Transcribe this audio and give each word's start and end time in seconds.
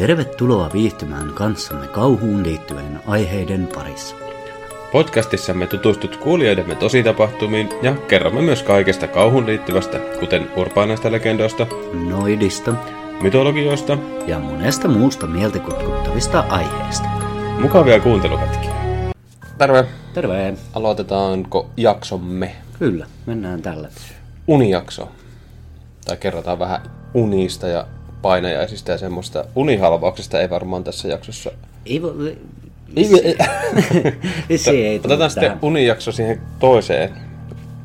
Tervetuloa 0.00 0.70
viihtymään 0.72 1.30
kanssamme 1.34 1.88
kauhuun 1.88 2.42
liittyvien 2.42 3.00
aiheiden 3.06 3.68
parissa. 3.74 4.16
Podcastissamme 4.92 5.66
tutustut 5.66 6.16
kuulijoidemme 6.16 6.74
tositapahtumiin 6.74 7.68
ja 7.82 7.94
kerromme 7.94 8.42
myös 8.42 8.62
kaikesta 8.62 9.08
kauhun 9.08 9.46
liittyvästä, 9.46 9.98
kuten 10.20 10.50
urbaanaista 10.56 11.12
legendoista, 11.12 11.66
Noidista 12.08 12.74
mytologioista, 13.22 13.98
ja 14.26 14.38
monesta 14.38 14.88
muusta 14.88 15.26
mieltä 15.26 15.58
kutkuttavista 15.58 16.40
aiheista. 16.40 17.08
mukavia 17.58 18.00
kuunteluhetkiä. 18.00 18.74
Terve! 19.58 19.84
Terve! 20.14 20.54
Aloitetaanko 20.72 21.70
jaksomme? 21.76 22.56
Kyllä, 22.78 23.06
mennään 23.26 23.62
tällä. 23.62 23.88
Unijakso. 24.46 25.08
Tai 26.04 26.16
kerrotaan 26.16 26.58
vähän 26.58 26.80
unista 27.14 27.68
ja 27.68 27.86
painajaisista 28.22 28.90
ja 28.90 28.98
semmoista. 28.98 29.44
Unihalvauksesta 29.54 30.40
ei 30.40 30.50
varmaan 30.50 30.84
tässä 30.84 31.08
jaksossa. 31.08 31.50
Ei 31.86 32.02
voi... 32.02 32.38
Ei, 32.96 34.58
Se 34.58 34.70
ei 34.70 35.00
Otetaan 35.04 35.30
sitten 35.30 35.48
tähän. 35.50 35.58
unijakso 35.62 36.12
siihen 36.12 36.40
toiseen. 36.58 37.10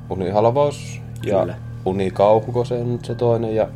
Unihalvaus 0.10 1.02
ja 1.26 1.40
Kyllä. 1.40 1.56
unikauhuko 1.86 2.66
se 2.66 2.74
on 2.74 3.00
se 3.04 3.16
toinen. 3.16 3.56
Ja 3.56 3.68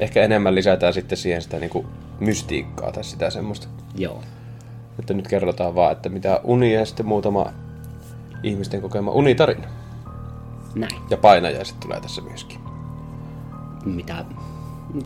ehkä 0.00 0.22
enemmän 0.22 0.54
lisätään 0.54 0.94
sitten 0.94 1.18
siihen 1.18 1.42
sitä 1.42 1.58
niinku 1.58 1.86
mystiikkaa 2.20 2.92
tai 2.92 3.04
sitä 3.04 3.30
semmoista. 3.30 3.66
Joo. 3.96 4.22
Että 4.98 5.14
nyt 5.14 5.28
kerrotaan 5.28 5.74
vaan, 5.74 5.92
että 5.92 6.08
mitä 6.08 6.40
uni 6.44 6.74
ja 6.74 6.86
sitten 6.86 7.06
muutama 7.06 7.46
ihmisten 8.42 8.80
kokema 8.82 9.10
unitarina. 9.10 9.66
Näin. 10.74 10.96
Ja 11.10 11.16
painajaiset 11.16 11.80
tulee 11.80 12.00
tässä 12.00 12.22
myöskin. 12.22 12.58
Mitä 13.84 14.24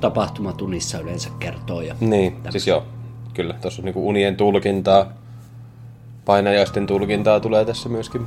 tapahtumat 0.01 0.63
unissa 0.63 0.99
yleensä 0.99 1.31
kertoo. 1.39 1.81
Ja 1.81 1.95
Niin, 2.01 2.37
siis 2.51 2.67
joo. 2.67 2.85
Kyllä, 3.35 3.55
tuossa 3.55 3.83
on 3.83 3.85
niinku 3.85 4.09
unien 4.09 4.37
tulkintaa. 4.37 5.07
Painajaisten 6.25 6.87
tulkintaa 6.87 7.41
tulee 7.41 7.65
tässä 7.65 7.89
myöskin. 7.89 8.27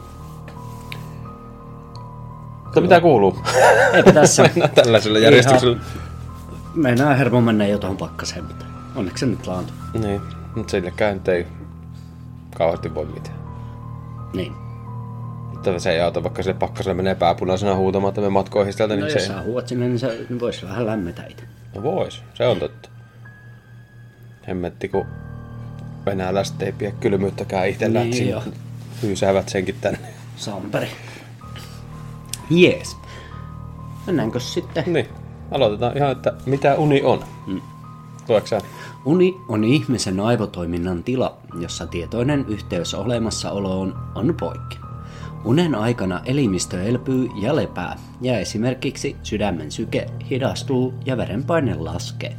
Mutta 2.64 2.82
mitä 2.82 3.02
kuuluu? 3.02 3.40
Eipä 3.94 4.12
tässä. 4.12 4.44
Mennään 4.48 4.70
tällaisella 4.70 5.20
järjestyksellä. 5.20 5.78
Meinaa 6.76 7.14
hermo 7.14 7.42
mennä 7.42 7.68
jo 7.68 7.78
tuohon 7.78 7.98
pakkaseen, 7.98 8.46
mutta 8.46 8.66
onneksi 8.96 9.20
se 9.20 9.26
nyt 9.26 9.48
laantuu. 9.48 9.76
Niin, 9.94 10.22
mutta 10.56 10.72
sillekään 10.72 11.22
ei 11.28 11.48
kauheasti 12.58 12.96
voi 12.96 13.06
mitään. 13.06 13.38
Niin. 14.34 14.69
Mutta 15.60 15.80
se 15.80 15.92
ei 15.92 16.02
auta, 16.02 16.24
vaikka 16.24 16.44
se 16.44 16.54
pakkasella 16.54 16.96
menee 16.96 17.16
pääpunaisena 17.16 17.76
huutamaan, 17.76 18.10
että 18.10 18.22
me 18.22 18.30
matkoihin 18.30 18.74
sieltä, 18.74 18.96
No 18.96 19.06
niin 19.06 19.14
jos 19.14 19.24
se 19.24 19.28
sä 19.28 19.42
huuat 19.42 19.68
sinne, 19.68 19.88
niin 19.88 20.00
se 20.00 20.26
niin 20.30 20.40
voisi 20.40 20.66
vähän 20.66 20.86
lämmetä 20.86 21.24
itse. 21.30 21.44
No 21.76 21.84
vois, 21.84 22.24
se 22.34 22.48
on 22.48 22.60
totta. 22.60 22.90
Hemmetti, 24.48 24.90
kun 24.90 25.06
venäläiset 26.06 26.62
ei 26.62 26.72
pidä 26.72 26.92
kylmyyttäkään 26.92 27.68
itsellään, 27.68 28.10
Niin 28.10 28.30
joo. 28.30 28.44
hyysäävät 29.02 29.50
senkin 29.50 29.76
tänne. 29.82 30.00
Samperi. 30.36 30.88
Jees. 32.50 32.98
Mennäänkö 34.08 34.40
sitten? 34.40 34.84
Niin, 34.88 35.08
aloitetaan 35.52 35.98
ihan, 35.98 36.12
että 36.12 36.34
mitä 36.46 36.76
uni 36.76 37.02
on. 37.04 37.24
Mm. 37.48 37.62
Uni 39.06 39.36
on 39.48 39.64
ihmisen 39.64 40.20
aivotoiminnan 40.20 41.04
tila, 41.04 41.38
jossa 41.60 41.88
tietoinen 41.88 42.46
yhteys 42.48 42.94
olemassaoloon 42.94 43.96
on 44.16 44.36
poikki. 44.40 44.89
Unen 45.50 45.76
aikana 45.76 46.22
elimistö 46.26 46.84
elpyy 46.84 47.30
ja 47.42 47.56
lepää, 47.56 47.96
ja 48.22 48.40
esimerkiksi 48.40 49.16
sydämen 49.24 49.72
syke 49.72 50.06
hidastuu 50.30 50.94
ja 51.06 51.18
verenpaine 51.18 51.76
laskee. 51.76 52.34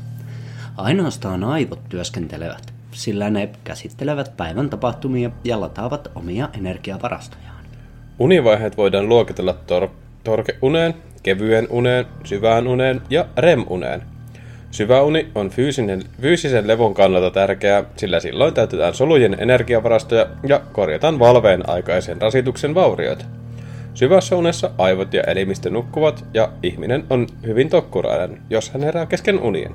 Ainoastaan 0.77 1.45
aivot 1.45 1.89
työskentelevät, 1.89 2.75
sillä 2.93 3.31
ne 3.31 3.49
käsittelevät 3.65 4.37
päivän 4.37 4.71
tapahtumia 4.71 5.31
ja 5.45 5.61
lataavat 5.61 6.11
omia 6.15 6.49
energiavarastojaan. 6.59 7.65
Univaiheet 8.19 8.77
voidaan 8.77 9.09
luokitella 9.09 9.53
tor- 9.67 9.91
torkeuneen, 10.25 10.95
kevyen 11.23 11.67
uneen, 11.71 12.07
syvään 12.25 12.67
uneen 12.67 13.03
ja 13.11 13.27
REM-uneen. 13.37 14.03
Syvä 14.71 15.03
uni 15.03 15.31
on 15.35 15.51
fyysinen, 15.51 16.03
fyysisen 16.21 16.67
levon 16.67 16.95
kannalta 16.95 17.31
tärkeää, 17.31 17.85
sillä 17.97 18.21
silloin 18.21 18.55
täytetään 18.55 18.95
solujen 18.95 19.37
energiavarastoja 19.39 20.27
ja 20.47 20.61
korjataan 20.73 21.19
valveen 21.19 21.69
aikaisen 21.69 22.23
rasituksen 22.23 22.75
vaurioita. 22.75 23.25
Syvässä 23.95 24.37
unessa 24.37 24.71
aivot 24.79 25.15
ja 25.15 25.23
elimistö 25.23 25.71
nukkuvat 25.71 26.25
ja 26.35 26.53
ihminen 26.63 27.05
on 27.11 27.27
hyvin 27.47 27.69
tokkurainen, 27.69 28.43
jos 28.51 28.71
hän 28.71 28.83
herää 28.83 29.07
kesken 29.07 29.41
unien. 29.41 29.75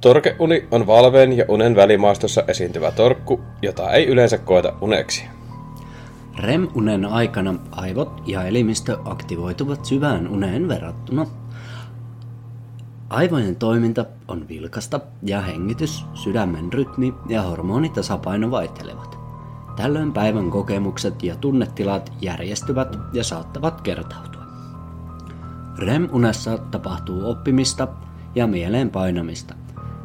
Torkeuni 0.00 0.68
on 0.70 0.86
valveen 0.86 1.36
ja 1.36 1.44
unen 1.48 1.76
välimaastossa 1.76 2.44
esiintyvä 2.48 2.90
torkku, 2.90 3.40
jota 3.62 3.92
ei 3.92 4.06
yleensä 4.06 4.38
koeta 4.38 4.72
uneksi. 4.80 5.24
REM-unen 6.40 7.04
aikana 7.04 7.54
aivot 7.70 8.22
ja 8.26 8.44
elimistö 8.44 8.98
aktivoituvat 9.04 9.84
syvään 9.84 10.28
uneen 10.28 10.68
verrattuna. 10.68 11.26
Aivojen 13.10 13.56
toiminta 13.56 14.04
on 14.28 14.48
vilkasta 14.48 15.00
ja 15.22 15.40
hengitys, 15.40 16.04
sydämen 16.14 16.72
rytmi 16.72 17.14
ja 17.28 17.42
hormonitasapaino 17.42 18.50
vaihtelevat. 18.50 19.18
Tällöin 19.76 20.12
päivän 20.12 20.50
kokemukset 20.50 21.22
ja 21.22 21.36
tunnetilat 21.36 22.12
järjestyvät 22.20 22.98
ja 23.12 23.24
saattavat 23.24 23.80
kertautua. 23.80 24.42
REM-unessa 25.78 26.58
tapahtuu 26.58 27.30
oppimista 27.30 27.88
ja 28.34 28.46
mieleen 28.46 28.90
painamista, 28.90 29.54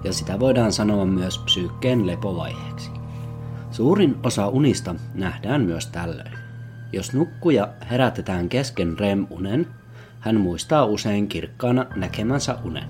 ja 0.04 0.14
sitä 0.14 0.40
voidaan 0.40 0.72
sanoa 0.72 1.06
myös 1.06 1.40
psyykkeen 1.40 2.08
lepovaiheeksi. 2.08 2.92
Suurin 3.76 4.16
osa 4.24 4.48
unista 4.48 4.96
nähdään 5.14 5.62
myös 5.62 5.88
tällöin. 5.88 6.32
Jos 6.94 7.14
nukkuja 7.14 7.68
herätetään 7.92 8.50
kesken 8.50 9.00
REM-unen, 9.00 9.68
hän 10.20 10.40
muistaa 10.40 10.86
usein 10.86 11.28
kirkkaana 11.28 11.86
näkemänsä 11.96 12.58
unen. 12.64 12.84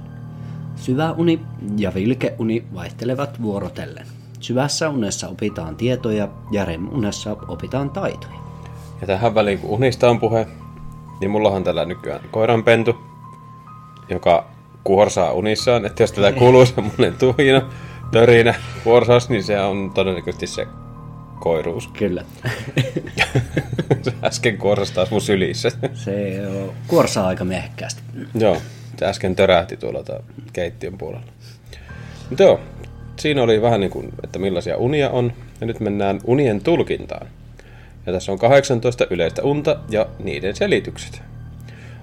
Syvä 0.76 1.12
uni 1.12 1.40
ja 1.78 1.94
vilkeuni 1.94 2.66
vaihtelevat 2.74 3.42
vuorotellen. 3.42 4.08
Syvässä 4.40 4.90
unessa 4.90 5.28
opitaan 5.28 5.76
tietoja 5.76 6.28
ja 6.52 6.66
REM-unessa 6.66 7.38
opitaan 7.48 7.90
taitoja. 7.90 8.40
Ja 9.02 9.08
tähän 9.08 9.36
väliin, 9.36 9.60
kun 9.60 9.70
unista 9.70 10.10
on 10.10 10.20
puhe, 10.20 10.48
niin 11.20 11.32
mullahan 11.32 11.64
tällä 11.64 11.86
nykyään 11.86 12.22
koiranpentu, 12.32 12.96
joka 14.10 14.48
kuorsaa 14.84 15.32
unissaan. 15.32 15.86
Että 15.86 16.04
jos 16.04 16.12
tätä 16.12 16.32
kuuluu 16.32 16.66
semmonen 16.76 17.14
tuhina, 17.14 17.62
törinä, 18.16 18.56
kuorsaus, 18.84 19.30
niin 19.30 19.44
se 19.44 19.60
on 19.60 19.92
todennäköisesti 19.94 20.48
se 20.48 20.68
koiruus. 21.40 21.88
Kyllä. 21.88 22.26
se 24.04 24.14
äsken 24.24 24.58
kuorsasi 24.58 24.94
taas 24.94 25.12
mun 25.12 25.22
sylissä. 25.22 25.72
Se 25.94 26.48
on 26.48 26.74
kuorsaa 26.88 27.28
aika 27.28 27.46
miehekkäästi. 27.46 28.02
joo, 28.36 28.58
se 28.98 29.06
äsken 29.06 29.36
törähti 29.36 29.78
tuolla 29.78 30.04
keittiön 30.54 30.98
puolella. 30.98 31.26
Mutta 32.30 32.44
joo, 32.44 32.60
siinä 33.20 33.44
oli 33.44 33.62
vähän 33.62 33.80
niin 33.80 33.92
kuin, 33.92 34.10
että 34.24 34.40
millaisia 34.40 34.78
unia 34.78 35.10
on. 35.10 35.34
Ja 35.62 35.68
nyt 35.68 35.80
mennään 35.80 36.20
unien 36.24 36.62
tulkintaan. 36.62 37.28
Ja 38.06 38.14
tässä 38.14 38.32
on 38.32 38.40
18 38.40 39.08
yleistä 39.10 39.44
unta 39.44 39.80
ja 39.90 40.06
niiden 40.24 40.56
selitykset. 40.56 41.22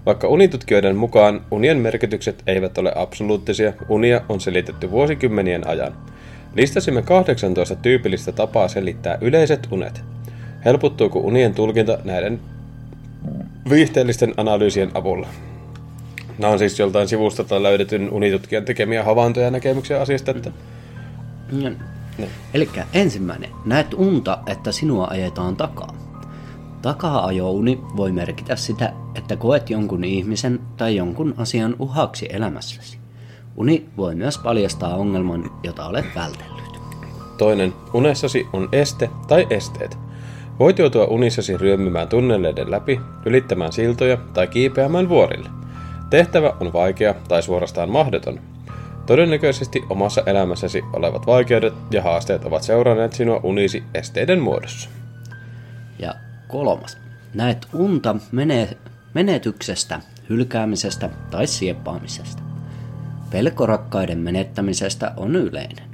Vaikka 0.07 0.29
unitutkijoiden 0.29 0.97
mukaan 0.97 1.41
unien 1.51 1.79
merkitykset 1.79 2.43
eivät 2.47 2.79
ole 2.79 2.93
absoluuttisia, 2.97 3.73
unia 3.89 4.21
on 4.29 4.41
selitetty 4.41 4.91
vuosikymmenien 4.91 5.69
ajan. 5.69 5.93
Listasimme 6.55 7.03
18 7.03 7.77
tyypillistä 7.77 8.33
tapaa 8.33 8.69
selittää 8.69 9.19
yleiset 9.21 9.69
unet. 9.71 10.05
Helpottuuko 10.65 11.19
unien 11.19 11.55
tulkinta 11.55 11.99
näiden 12.05 12.41
viihteellisten 13.71 14.35
analyysien 14.37 14.91
avulla? 14.95 15.29
Nämä 16.39 16.53
on 16.53 16.59
siis 16.59 16.79
joltain 16.79 17.09
sivustolta 17.09 17.63
löydetyn 17.63 18.11
unitutkijan 18.11 18.65
tekemiä 18.65 19.05
havaintoja 19.05 19.47
ja 19.47 19.51
näkemyksiä 19.51 20.01
asiasta, 20.01 20.31
että 20.31 20.51
Niin. 22.19 22.29
Eli 22.55 22.69
ensimmäinen. 22.93 23.51
Näet 23.65 23.95
unta, 23.95 24.39
että 24.47 24.73
sinua 24.73 25.07
ajetaan 25.07 25.57
takaa. 25.57 26.12
Takaa-ajouni 26.83 27.81
voi 27.97 28.13
merkitä 28.13 28.57
sitä, 28.57 28.93
että 29.15 29.37
koet 29.37 29.71
jonkun 29.71 30.05
ihmisen 30.05 30.61
tai 30.77 30.97
jonkun 30.97 31.35
asian 31.37 31.77
uhaksi 31.79 32.29
elämässäsi. 32.31 32.99
Uni 33.57 33.89
voi 33.97 34.15
myös 34.15 34.39
paljastaa 34.39 34.97
ongelman, 34.97 35.51
jota 35.63 35.87
olet 35.87 36.05
vältellyt. 36.15 36.81
Toinen, 37.39 37.73
unessasi 37.95 38.47
on 38.53 38.69
este 38.73 39.11
tai 39.29 39.47
esteet. 39.51 39.99
Voit 40.59 40.79
joutua 40.79 41.05
unissasi 41.05 41.57
ryömymään 41.57 42.09
tunneleiden 42.09 42.71
läpi, 42.71 43.01
ylittämään 43.27 43.73
siltoja 43.73 44.17
tai 44.17 44.47
kiipeämään 44.47 45.09
vuorille. 45.09 45.51
Tehtävä 46.11 46.53
on 46.61 46.73
vaikea 46.73 47.15
tai 47.29 47.43
suorastaan 47.43 47.91
mahdoton. 47.91 48.41
Todennäköisesti 49.07 49.85
omassa 49.91 50.23
elämässäsi 50.27 50.83
olevat 50.93 51.27
vaikeudet 51.27 51.75
ja 51.91 52.03
haasteet 52.03 52.45
ovat 52.45 52.63
seuranneet 52.63 53.13
sinua 53.13 53.41
unisi 53.43 53.83
esteiden 53.95 54.41
muodossa. 54.41 54.91
Ja 55.99 56.15
kolmas. 56.53 56.99
Näet 57.35 57.67
unta 57.73 58.17
mene- 58.33 58.77
menetyksestä, 59.15 60.01
hylkäämisestä 60.29 61.11
tai 61.31 61.47
sieppaamisesta. 61.47 62.43
Pelko 63.31 63.67
rakkaiden 63.67 64.19
menettämisestä 64.19 65.13
on 65.17 65.37
yleinen. 65.37 65.85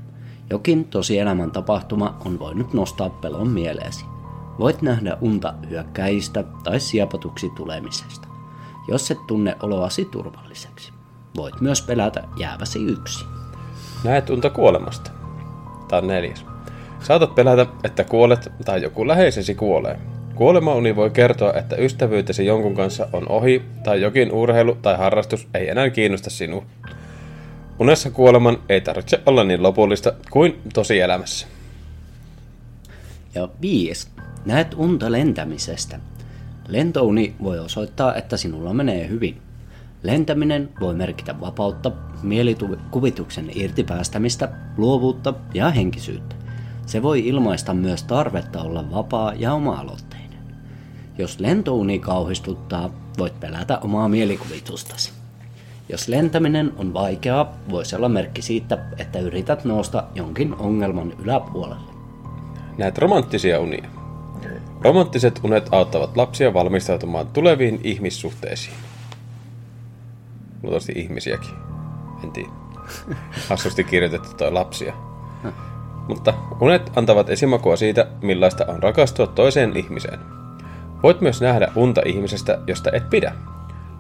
Jokin 0.50 0.84
tosielämän 0.84 1.50
tapahtuma 1.50 2.18
on 2.24 2.38
voinut 2.38 2.74
nostaa 2.74 3.10
pelon 3.10 3.48
mieleesi. 3.48 4.04
Voit 4.58 4.82
nähdä 4.82 5.16
unta 5.20 5.54
hyökkäistä 5.70 6.44
tai 6.64 6.80
siepatuksi 6.80 7.50
tulemisesta, 7.56 8.28
jos 8.88 9.10
et 9.10 9.26
tunne 9.26 9.56
oloasi 9.62 10.04
turvalliseksi. 10.04 10.92
Voit 11.36 11.60
myös 11.60 11.82
pelätä 11.82 12.24
jääväsi 12.36 12.84
yksin. 12.84 13.26
Näet 14.04 14.30
unta 14.30 14.50
kuolemasta. 14.50 15.10
Tämä 15.88 16.02
on 16.02 16.06
neljäs. 16.06 16.44
Saatat 17.00 17.34
pelätä, 17.34 17.66
että 17.84 18.04
kuolet 18.04 18.52
tai 18.64 18.82
joku 18.82 19.06
läheisesi 19.06 19.54
kuolee. 19.54 20.17
Kuolemauni 20.38 20.96
voi 20.96 21.10
kertoa, 21.10 21.52
että 21.52 21.76
ystävyytesi 21.76 22.46
jonkun 22.46 22.74
kanssa 22.74 23.08
on 23.12 23.28
ohi 23.28 23.62
tai 23.84 24.00
jokin 24.00 24.32
urheilu 24.32 24.74
tai 24.74 24.96
harrastus 24.96 25.48
ei 25.54 25.68
enää 25.68 25.90
kiinnosta 25.90 26.30
sinua. 26.30 26.64
Unessa 27.78 28.10
kuoleman 28.10 28.58
ei 28.68 28.80
tarvitse 28.80 29.20
olla 29.26 29.44
niin 29.44 29.62
lopullista 29.62 30.12
kuin 30.30 30.58
tosielämässä. 30.74 31.46
Ja 33.34 33.48
viisi. 33.60 34.08
Näet 34.44 34.74
unta 34.76 35.12
lentämisestä. 35.12 36.00
Lentouni 36.68 37.34
voi 37.42 37.58
osoittaa, 37.58 38.14
että 38.14 38.36
sinulla 38.36 38.74
menee 38.74 39.08
hyvin. 39.08 39.36
Lentäminen 40.02 40.68
voi 40.80 40.94
merkitä 40.94 41.40
vapautta, 41.40 41.92
mielikuvituksen 42.22 43.50
irtipäästämistä, 43.54 44.48
luovuutta 44.76 45.34
ja 45.54 45.70
henkisyyttä. 45.70 46.36
Se 46.86 47.02
voi 47.02 47.26
ilmaista 47.26 47.74
myös 47.74 48.02
tarvetta 48.02 48.62
olla 48.62 48.90
vapaa 48.92 49.32
ja 49.34 49.54
oma-aloitteinen. 49.54 50.07
Jos 51.18 51.40
lentouni 51.40 51.98
kauhistuttaa, 51.98 52.90
voit 53.18 53.40
pelätä 53.40 53.78
omaa 53.78 54.08
mielikuvitustasi. 54.08 55.12
Jos 55.88 56.08
lentäminen 56.08 56.72
on 56.76 56.94
vaikeaa, 56.94 57.52
voisi 57.70 57.96
olla 57.96 58.08
merkki 58.08 58.42
siitä, 58.42 58.78
että 58.98 59.18
yrität 59.18 59.64
nousta 59.64 60.04
jonkin 60.14 60.54
ongelman 60.54 61.12
yläpuolelle. 61.24 61.92
Näet 62.78 62.98
romanttisia 62.98 63.60
unia. 63.60 63.88
Romanttiset 64.80 65.40
unet 65.42 65.68
auttavat 65.70 66.16
lapsia 66.16 66.54
valmistautumaan 66.54 67.26
tuleviin 67.26 67.80
ihmissuhteisiin. 67.84 68.76
Luultavasti 70.62 70.92
ihmisiäkin. 70.96 71.54
En 72.24 72.32
tiedä. 72.32 72.50
Hassusti 73.48 73.84
kirjoitettu 73.84 74.28
toi 74.36 74.52
lapsia. 74.52 74.94
Mutta 76.08 76.34
unet 76.60 76.92
antavat 76.96 77.30
esimakua 77.30 77.76
siitä, 77.76 78.06
millaista 78.22 78.64
on 78.68 78.82
rakastua 78.82 79.26
toiseen 79.26 79.76
ihmiseen. 79.76 80.18
Voit 81.02 81.20
myös 81.20 81.40
nähdä 81.40 81.72
unta 81.76 82.02
ihmisestä, 82.06 82.58
josta 82.66 82.90
et 82.92 83.10
pidä. 83.10 83.32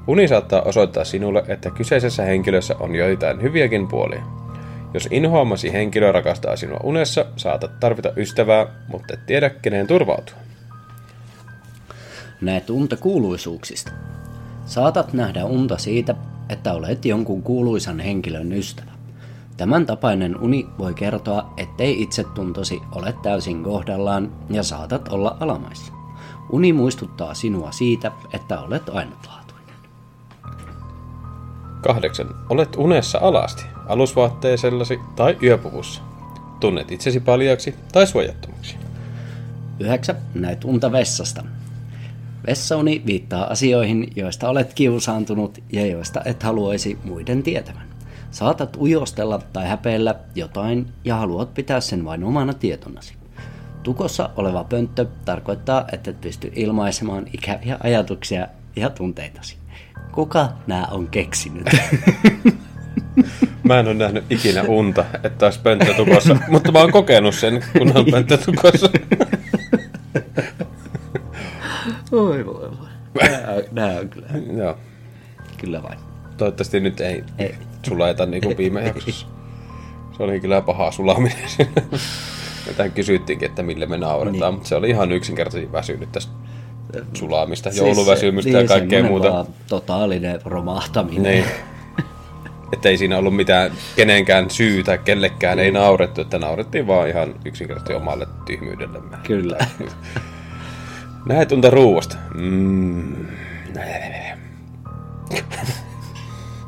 Uni 0.06 0.28
saattaa 0.28 0.62
osoittaa 0.62 1.04
sinulle, 1.04 1.44
että 1.48 1.70
kyseisessä 1.70 2.22
henkilössä 2.22 2.74
on 2.80 2.94
joitain 2.94 3.42
hyviäkin 3.42 3.88
puolia. 3.88 4.22
Jos 4.94 5.08
inhoamasi 5.10 5.72
henkilö 5.72 6.12
rakastaa 6.12 6.56
sinua 6.56 6.80
unessa, 6.82 7.26
saatat 7.36 7.80
tarvita 7.80 8.12
ystävää, 8.16 8.66
mutta 8.88 9.14
et 9.14 9.26
tiedä 9.26 9.50
keneen 9.50 9.86
turvautua. 9.86 10.36
Näet 12.40 12.70
unta 12.70 12.96
kuuluisuuksista. 12.96 13.92
Saatat 14.66 15.12
nähdä 15.12 15.44
unta 15.44 15.78
siitä, 15.78 16.14
että 16.48 16.72
olet 16.72 17.04
jonkun 17.04 17.42
kuuluisan 17.42 18.00
henkilön 18.00 18.52
ystävä. 18.52 18.90
Tämän 19.56 19.86
tapainen 19.86 20.40
uni 20.40 20.66
voi 20.78 20.94
kertoa, 20.94 21.54
ettei 21.56 22.02
itsetuntosi 22.02 22.80
ole 22.94 23.14
täysin 23.22 23.62
kohdallaan 23.62 24.32
ja 24.50 24.62
saatat 24.62 25.08
olla 25.08 25.36
alamaissa. 25.40 25.97
Uni 26.50 26.72
muistuttaa 26.72 27.34
sinua 27.34 27.72
siitä, 27.72 28.12
että 28.32 28.60
olet 28.60 28.88
ainutlaatuinen. 28.88 29.74
Kahdeksan. 31.80 32.34
Olet 32.48 32.76
unessa 32.76 33.18
alasti, 33.22 33.64
alusvaatteisellasi 33.86 35.00
tai 35.16 35.36
yöpuvussa. 35.42 36.02
Tunnet 36.60 36.92
itsesi 36.92 37.20
paljaksi 37.20 37.74
tai 37.92 38.06
suojattomaksi. 38.06 38.76
9. 39.80 40.16
Näet 40.34 40.64
unta 40.64 40.92
vessasta. 40.92 41.44
Vessauni 42.46 43.02
viittaa 43.06 43.44
asioihin, 43.44 44.12
joista 44.16 44.48
olet 44.48 44.74
kiusaantunut 44.74 45.58
ja 45.72 45.86
joista 45.86 46.22
et 46.24 46.42
haluaisi 46.42 46.98
muiden 47.04 47.42
tietävän. 47.42 47.88
Saatat 48.30 48.76
ujostella 48.76 49.40
tai 49.52 49.68
häpeillä 49.68 50.14
jotain 50.34 50.86
ja 51.04 51.16
haluat 51.16 51.54
pitää 51.54 51.80
sen 51.80 52.04
vain 52.04 52.24
omana 52.24 52.54
tietonasi. 52.54 53.14
Tukossa 53.88 54.30
oleva 54.36 54.64
pönttö 54.64 55.06
tarkoittaa, 55.24 55.84
että 55.92 56.10
et 56.10 56.20
pysty 56.20 56.52
ilmaisemaan 56.54 57.26
ikäviä 57.32 57.76
ajatuksia 57.82 58.46
ja 58.76 58.90
tunteitasi. 58.90 59.56
Kuka 60.12 60.48
nämä 60.66 60.86
on 60.90 61.08
keksinyt? 61.08 61.66
Mä 63.62 63.80
en 63.80 63.86
ole 63.86 63.94
nähnyt 63.94 64.24
ikinä 64.30 64.62
unta, 64.62 65.04
että 65.22 65.46
olisi 65.46 65.60
pönttö 65.60 65.94
tukossa, 65.94 66.36
mutta 66.48 66.72
mä 66.72 66.78
oon 66.78 66.92
kokenut 66.92 67.34
sen, 67.34 67.64
kun 67.78 67.96
on 67.96 68.06
pönttö 68.10 68.38
tukossa. 68.38 68.90
Oi 72.12 72.46
voi 72.46 72.70
voi. 72.70 73.28
Nää 73.28 73.54
on, 73.56 73.62
nää 73.72 74.00
on 74.00 74.08
kyllä, 74.08 74.28
Joo. 74.56 74.78
kyllä 75.58 75.82
vain. 75.82 75.98
Toivottavasti 76.36 76.80
nyt 76.80 77.00
ei, 77.00 77.24
Ei. 77.38 77.46
ei. 77.46 77.54
suleta 77.88 78.26
niin 78.26 78.42
kuin 78.42 78.56
viime 78.56 78.86
jaksossa. 78.86 79.26
Se 80.16 80.22
oli 80.22 80.40
kyllä 80.40 80.60
paha 80.60 80.90
sulaminen. 80.90 81.48
Ja 82.68 82.74
Tähän 82.74 82.92
kysyttiinkin, 82.92 83.48
että 83.48 83.62
mille 83.62 83.86
me 83.86 83.98
nauretaan, 83.98 84.40
niin. 84.40 84.54
mutta 84.54 84.68
se 84.68 84.76
oli 84.76 84.90
ihan 84.90 85.12
yksinkertaisesti 85.12 85.72
väsynyt 85.72 86.12
tästä 86.12 86.32
sulaamista, 87.14 87.68
jouluväsymystä 87.68 88.50
ja 88.50 88.58
niin, 88.58 88.68
kaikkea 88.68 88.98
semmonen 88.98 89.12
muuta. 89.12 89.32
Vaan 89.32 89.46
totaalinen 89.68 90.40
romahtaminen. 90.44 91.22
Niin. 91.22 91.44
Että 92.72 92.88
ei 92.88 92.98
siinä 92.98 93.18
ollut 93.18 93.36
mitään 93.36 93.70
kenenkään 93.96 94.50
syytä, 94.50 94.98
kellekään 94.98 95.58
ei 95.58 95.70
naurettu, 95.70 96.20
että 96.20 96.38
naurettiin 96.38 96.86
vaan 96.86 97.08
ihan 97.08 97.34
yksinkertaisesti 97.44 97.94
omalle 97.94 98.26
tyhmyydellemme. 98.46 99.16
Kyllä. 99.22 99.58
Näet 101.26 101.52
unta 101.52 101.70
ruuasta. 101.70 102.16
Mm. 102.34 103.26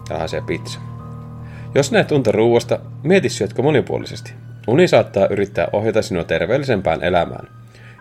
Tämähän 0.09 0.29
se 0.29 0.41
pizza. 0.41 0.81
Jos 1.75 1.93
näet 1.93 2.13
unta 2.13 2.33
ruuasta, 2.33 2.79
mieti 3.03 3.29
syötkö 3.29 3.63
monipuolisesti. 3.63 4.33
Uni 4.69 4.89
saattaa 4.89 5.27
yrittää 5.31 5.69
ohjata 5.73 6.03
sinua 6.03 6.25
terveellisempään 6.25 7.03
elämään. 7.03 7.49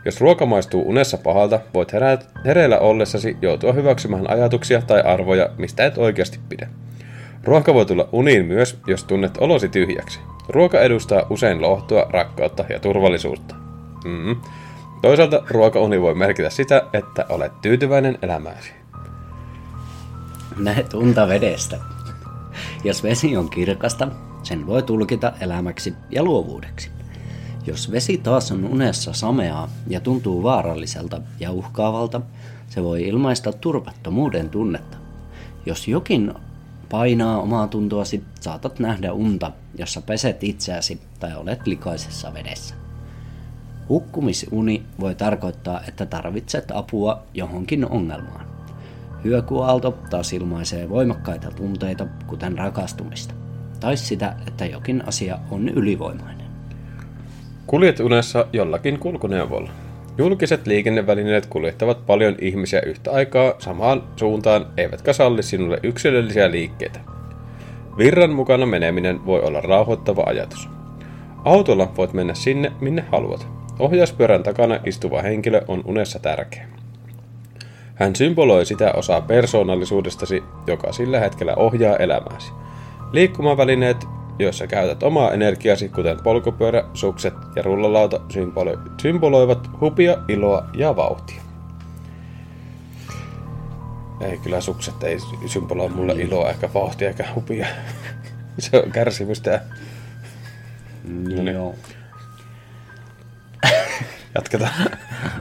Jos 0.05 0.21
ruoka 0.21 0.45
maistuu 0.45 0.89
unessa 0.89 1.17
pahalta, 1.17 1.59
voit 1.73 1.93
herää, 1.93 2.17
hereillä 2.45 2.79
ollessasi 2.79 3.37
joutua 3.41 3.73
hyväksymään 3.73 4.29
ajatuksia 4.29 4.81
tai 4.81 5.01
arvoja, 5.01 5.49
mistä 5.57 5.85
et 5.85 5.97
oikeasti 5.97 6.39
pidä. 6.49 6.67
Ruoka 7.43 7.73
voi 7.73 7.85
tulla 7.85 8.09
uniin 8.11 8.45
myös, 8.45 8.79
jos 8.87 9.03
tunnet 9.03 9.37
olosi 9.37 9.69
tyhjäksi. 9.69 10.19
Ruoka 10.49 10.81
edustaa 10.81 11.25
usein 11.29 11.61
lohtua, 11.61 12.07
rakkautta 12.09 12.65
ja 12.69 12.79
turvallisuutta. 12.79 13.55
Mm. 14.05 14.35
Toisaalta 15.01 15.43
ruokauni 15.49 16.01
voi 16.01 16.15
merkitä 16.15 16.49
sitä, 16.49 16.83
että 16.93 17.25
olet 17.29 17.61
tyytyväinen 17.61 18.17
elämääsi. 18.21 18.71
Näet 20.57 20.93
unta 20.93 21.27
vedestä. 21.27 21.77
Jos 22.83 23.03
vesi 23.03 23.37
on 23.37 23.49
kirkasta, 23.49 24.07
sen 24.43 24.67
voi 24.67 24.83
tulkita 24.83 25.33
elämäksi 25.41 25.93
ja 26.11 26.23
luovuudeksi. 26.23 26.91
Jos 27.67 27.91
vesi 27.91 28.17
taas 28.17 28.51
on 28.51 28.65
unessa 28.65 29.13
sameaa 29.13 29.69
ja 29.87 29.99
tuntuu 29.99 30.43
vaaralliselta 30.43 31.21
ja 31.39 31.51
uhkaavalta, 31.51 32.21
se 32.69 32.83
voi 32.83 33.07
ilmaista 33.07 33.53
turvattomuuden 33.53 34.49
tunnetta. 34.49 34.97
Jos 35.65 35.87
jokin 35.87 36.33
painaa 36.89 37.41
omaa 37.41 37.67
tuntoasi, 37.67 38.23
saatat 38.39 38.79
nähdä 38.79 39.13
unta, 39.13 39.51
jossa 39.77 40.01
peset 40.01 40.43
itseäsi 40.43 41.01
tai 41.19 41.35
olet 41.35 41.67
likaisessa 41.67 42.33
vedessä. 42.33 42.75
Hukkumisuni 43.89 44.83
voi 44.99 45.15
tarkoittaa, 45.15 45.81
että 45.87 46.05
tarvitset 46.05 46.71
apua 46.71 47.23
johonkin 47.33 47.89
ongelmaan. 47.89 48.45
Hyökuaalto 49.23 49.97
taas 50.09 50.33
ilmaisee 50.33 50.89
voimakkaita 50.89 51.51
tunteita, 51.51 52.07
kuten 52.27 52.57
rakastumista, 52.57 53.33
tai 53.79 53.97
sitä, 53.97 54.35
että 54.47 54.65
jokin 54.65 55.03
asia 55.07 55.37
on 55.51 55.69
ylivoimainen. 55.69 56.47
Kuljet 57.67 57.99
unessa 57.99 58.47
jollakin 58.53 58.99
kulkuneuvolla. 58.99 59.69
Julkiset 60.17 60.67
liikennevälineet 60.67 61.45
kuljettavat 61.45 62.05
paljon 62.05 62.35
ihmisiä 62.41 62.81
yhtä 62.85 63.11
aikaa 63.11 63.53
samaan 63.59 64.03
suuntaan, 64.15 64.65
eivätkä 64.77 65.13
salli 65.13 65.43
sinulle 65.43 65.79
yksilöllisiä 65.83 66.51
liikkeitä. 66.51 66.99
Virran 67.97 68.29
mukana 68.29 68.65
meneminen 68.65 69.25
voi 69.25 69.41
olla 69.41 69.61
rauhoittava 69.61 70.23
ajatus. 70.25 70.69
Autolla 71.45 71.91
voit 71.97 72.13
mennä 72.13 72.33
sinne, 72.33 72.71
minne 72.81 73.05
haluat. 73.11 73.47
Ohjauspyörän 73.79 74.43
takana 74.43 74.79
istuva 74.85 75.21
henkilö 75.21 75.61
on 75.67 75.81
unessa 75.85 76.19
tärkeä. 76.19 76.67
Hän 77.95 78.15
symboloi 78.15 78.65
sitä 78.65 78.91
osaa 78.91 79.21
persoonallisuudestasi, 79.21 80.43
joka 80.67 80.91
sillä 80.93 81.19
hetkellä 81.19 81.55
ohjaa 81.55 81.95
elämääsi. 81.95 82.51
Liikkumavälineet, 83.11 84.07
joissa 84.39 84.67
käytät 84.67 85.03
omaa 85.03 85.31
energiasi, 85.31 85.89
kuten 85.89 86.17
polkupyörä, 86.23 86.83
sukset 86.93 87.33
ja 87.55 87.61
rullalauta, 87.61 88.17
symbolo- 88.17 88.79
symboloivat 89.01 89.69
hupia, 89.81 90.17
iloa 90.27 90.65
ja 90.73 90.95
vauhtia. 90.95 91.41
Ei 94.21 94.37
kyllä 94.37 94.61
sukset 94.61 95.03
ei 95.03 95.17
symboloi 95.45 95.89
mulle 95.89 96.13
iloa, 96.13 96.49
ehkä 96.49 96.69
vauhtia, 96.73 97.07
eikä 97.07 97.25
hupia. 97.35 97.67
Se 98.59 98.77
on 98.77 98.91
kärsimystä. 98.91 99.61
No 101.03 101.43
niin. 101.43 101.47
Joo. 101.47 101.75
Jatketaan. 104.35 104.73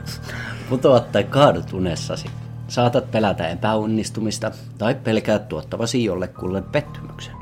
Putoat 0.69 1.11
tai 1.11 1.23
kaadut 1.23 1.73
unessasi. 1.73 2.27
Saatat 2.67 3.11
pelätä 3.11 3.47
epäonnistumista 3.47 4.51
tai 4.77 4.95
pelkäät 4.95 5.47
tuottavasi 5.47 6.03
jollekulle 6.03 6.61
pettymyksen. 6.61 7.38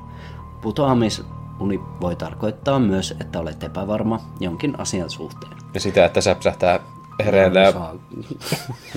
Putoamisuni 0.62 1.80
voi 2.02 2.16
tarkoittaa 2.16 2.80
myös, 2.80 3.16
että 3.20 3.40
olet 3.40 3.64
epävarma 3.64 4.20
jonkin 4.40 4.80
asian 4.80 5.10
suhteen. 5.10 5.52
Ja 5.74 5.80
sitä, 5.80 6.06
että 6.06 6.22
säpsähtää 6.22 6.80
hereillä 7.26 7.60
ja 7.60 7.72
Saa, 7.72 7.96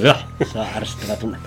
saa 0.52 0.66
ärsyttävä 0.76 1.16
tunne. 1.16 1.38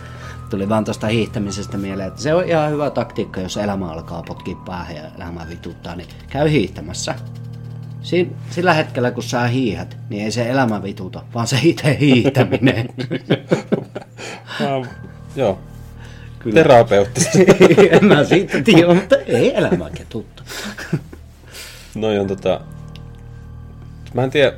Tuli 0.49 0.69
vaan 0.69 0.85
tuosta 0.85 1.07
hiihtämisestä 1.07 1.77
mieleen, 1.77 2.07
että 2.07 2.21
se 2.21 2.33
on 2.33 2.43
ihan 2.43 2.71
hyvä 2.71 2.89
taktiikka, 2.89 3.41
jos 3.41 3.57
elämä 3.57 3.91
alkaa 3.91 4.23
potkia 4.27 4.55
päähän 4.65 4.95
ja 4.95 5.03
elämä 5.17 5.45
vituttaa, 5.49 5.95
niin 5.95 6.09
käy 6.29 6.49
hiihtämässä. 6.51 7.15
Siin, 8.01 8.35
sillä 8.49 8.73
hetkellä, 8.73 9.11
kun 9.11 9.23
sä 9.23 9.47
hiihät, 9.47 9.97
niin 10.09 10.23
ei 10.23 10.31
se 10.31 10.49
elämä 10.49 10.83
vituta, 10.83 11.23
vaan 11.33 11.47
se 11.47 11.59
itse 11.63 11.97
hiihtäminen. 11.99 12.89
Joo. 15.35 15.59
Kyllä. 16.43 16.55
Terapeuttista. 16.55 17.39
en 17.91 18.05
mä 18.05 18.23
siitä 18.23 18.61
tiedä, 18.61 18.93
mutta 18.93 19.15
ei 19.15 19.57
elämä 19.57 19.89
ketutta. 19.89 20.43
Noi 21.95 22.19
on 22.19 22.27
tota... 22.27 22.61
Mä 24.13 24.23
en 24.23 24.29
tiedä... 24.31 24.53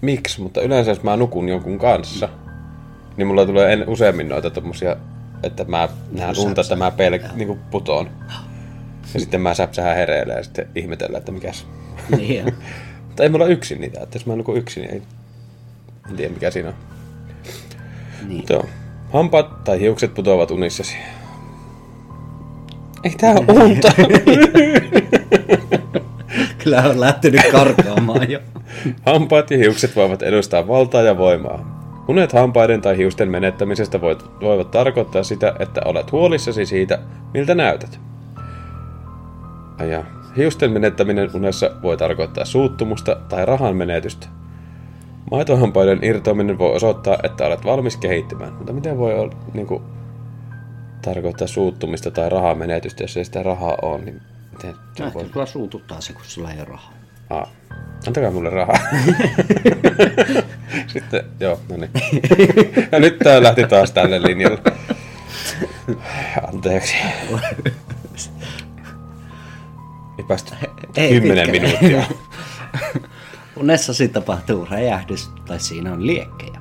Miksi, 0.00 0.40
mutta 0.40 0.60
yleensä 0.60 0.90
jos 0.90 1.02
mä 1.02 1.16
nukun 1.16 1.48
jonkun 1.48 1.78
kanssa, 1.78 2.28
niin 3.16 3.26
mulla 3.26 3.46
tulee 3.46 3.72
en, 3.72 3.88
useammin 3.88 4.28
noita 4.28 4.50
tommosia, 4.50 4.96
että 5.42 5.64
mä 5.64 5.88
näen 6.12 6.38
unta, 6.38 6.60
että 6.60 6.76
mä 6.76 6.90
pelk, 6.90 7.22
niinku 7.34 7.58
putoon. 7.70 8.10
Ja 9.14 9.20
sitten 9.20 9.40
mä 9.40 9.54
säpsähän 9.54 9.96
hereille 9.96 10.32
ja 10.32 10.42
sitten 10.42 10.68
ihmetellään, 10.74 11.18
että 11.18 11.32
mikäs. 11.32 11.66
niin. 12.16 12.54
Mutta 13.06 13.22
ei 13.22 13.28
mulla 13.28 13.46
yksin 13.46 13.80
niitä, 13.80 14.00
että 14.02 14.16
jos 14.16 14.26
mä 14.26 14.36
nukun 14.36 14.56
yksin, 14.56 14.80
niin 14.80 14.94
ei... 14.94 15.02
En 16.10 16.16
tiedä 16.16 16.32
mikä 16.32 16.50
siinä 16.50 16.68
on. 16.68 16.74
Niin. 18.28 18.36
Mutta 18.36 18.52
joo. 18.52 18.66
Hampaat 19.12 19.64
tai 19.64 19.80
hiukset 19.80 20.14
putoavat 20.14 20.50
unissasi. 20.50 20.96
Ei 23.04 23.14
tää 23.20 23.34
on 23.34 23.62
unta. 23.62 23.92
Kyllä 26.64 26.82
on 26.82 27.00
lähtenyt 27.00 27.40
karkaamaan 27.52 28.30
jo. 28.30 28.40
Hampaat 29.06 29.50
ja 29.50 29.58
hiukset 29.58 29.96
voivat 29.96 30.22
edustaa 30.22 30.68
valtaa 30.68 31.02
ja 31.02 31.18
voimaa. 31.18 31.82
Unet 32.08 32.32
hampaiden 32.32 32.80
tai 32.80 32.96
hiusten 32.96 33.30
menettämisestä 33.30 34.00
voit, 34.00 34.24
voivat 34.40 34.70
tarkoittaa 34.70 35.22
sitä, 35.22 35.54
että 35.58 35.80
olet 35.84 36.12
huolissasi 36.12 36.66
siitä, 36.66 36.98
miltä 37.34 37.54
näytät. 37.54 38.00
Ja, 39.90 40.04
hiusten 40.36 40.72
menettäminen 40.72 41.30
unessa 41.34 41.70
voi 41.82 41.96
tarkoittaa 41.96 42.44
suuttumusta 42.44 43.16
tai 43.28 43.46
rahan 43.46 43.76
menetystä. 43.76 44.26
Maitohampaiden 45.32 45.98
irtoaminen 46.02 46.58
voi 46.58 46.76
osoittaa, 46.76 47.18
että 47.22 47.44
olet 47.44 47.64
valmis 47.64 47.96
kehittymään, 47.96 48.52
mutta 48.52 48.72
miten 48.72 48.98
voi 48.98 49.14
olla, 49.14 49.34
niin 49.54 49.66
kuin, 49.66 49.82
tarkoittaa 51.02 51.46
suuttumista 51.46 52.10
tai 52.10 52.28
rahan 52.28 52.58
menetystä, 52.58 53.02
jos 53.02 53.16
ei 53.16 53.24
sitä 53.24 53.42
rahaa 53.42 53.76
ole, 53.82 54.04
niin 54.04 54.22
miten 54.52 54.74
se 54.96 55.14
voi... 55.14 55.28
sulla 55.32 55.46
suututtaa 55.46 56.00
se, 56.00 56.12
kun 56.12 56.22
sulla 56.24 56.50
ei 56.50 56.58
ole 56.58 56.64
rahaa. 56.64 56.92
Ah, 57.30 57.48
antakaa 58.06 58.30
mulle 58.30 58.50
rahaa. 58.50 58.78
Sitten, 60.92 61.24
joo, 61.40 61.60
no 61.68 61.76
niin. 61.76 61.90
Ja 62.92 63.00
nyt 63.00 63.18
tää 63.18 63.42
lähti 63.42 63.66
taas 63.66 63.92
tälle 63.92 64.22
linjalle. 64.22 64.58
Anteeksi. 66.48 66.94
Ei 70.18 70.24
päästä 70.28 70.56
Ei 70.96 71.20
kymmenen 71.20 71.50
minuuttia. 71.50 72.02
Unessasi 73.62 74.08
tapahtuu 74.08 74.64
räjähdys 74.70 75.30
tai 75.46 75.60
siinä 75.60 75.92
on 75.92 76.06
liekkejä. 76.06 76.60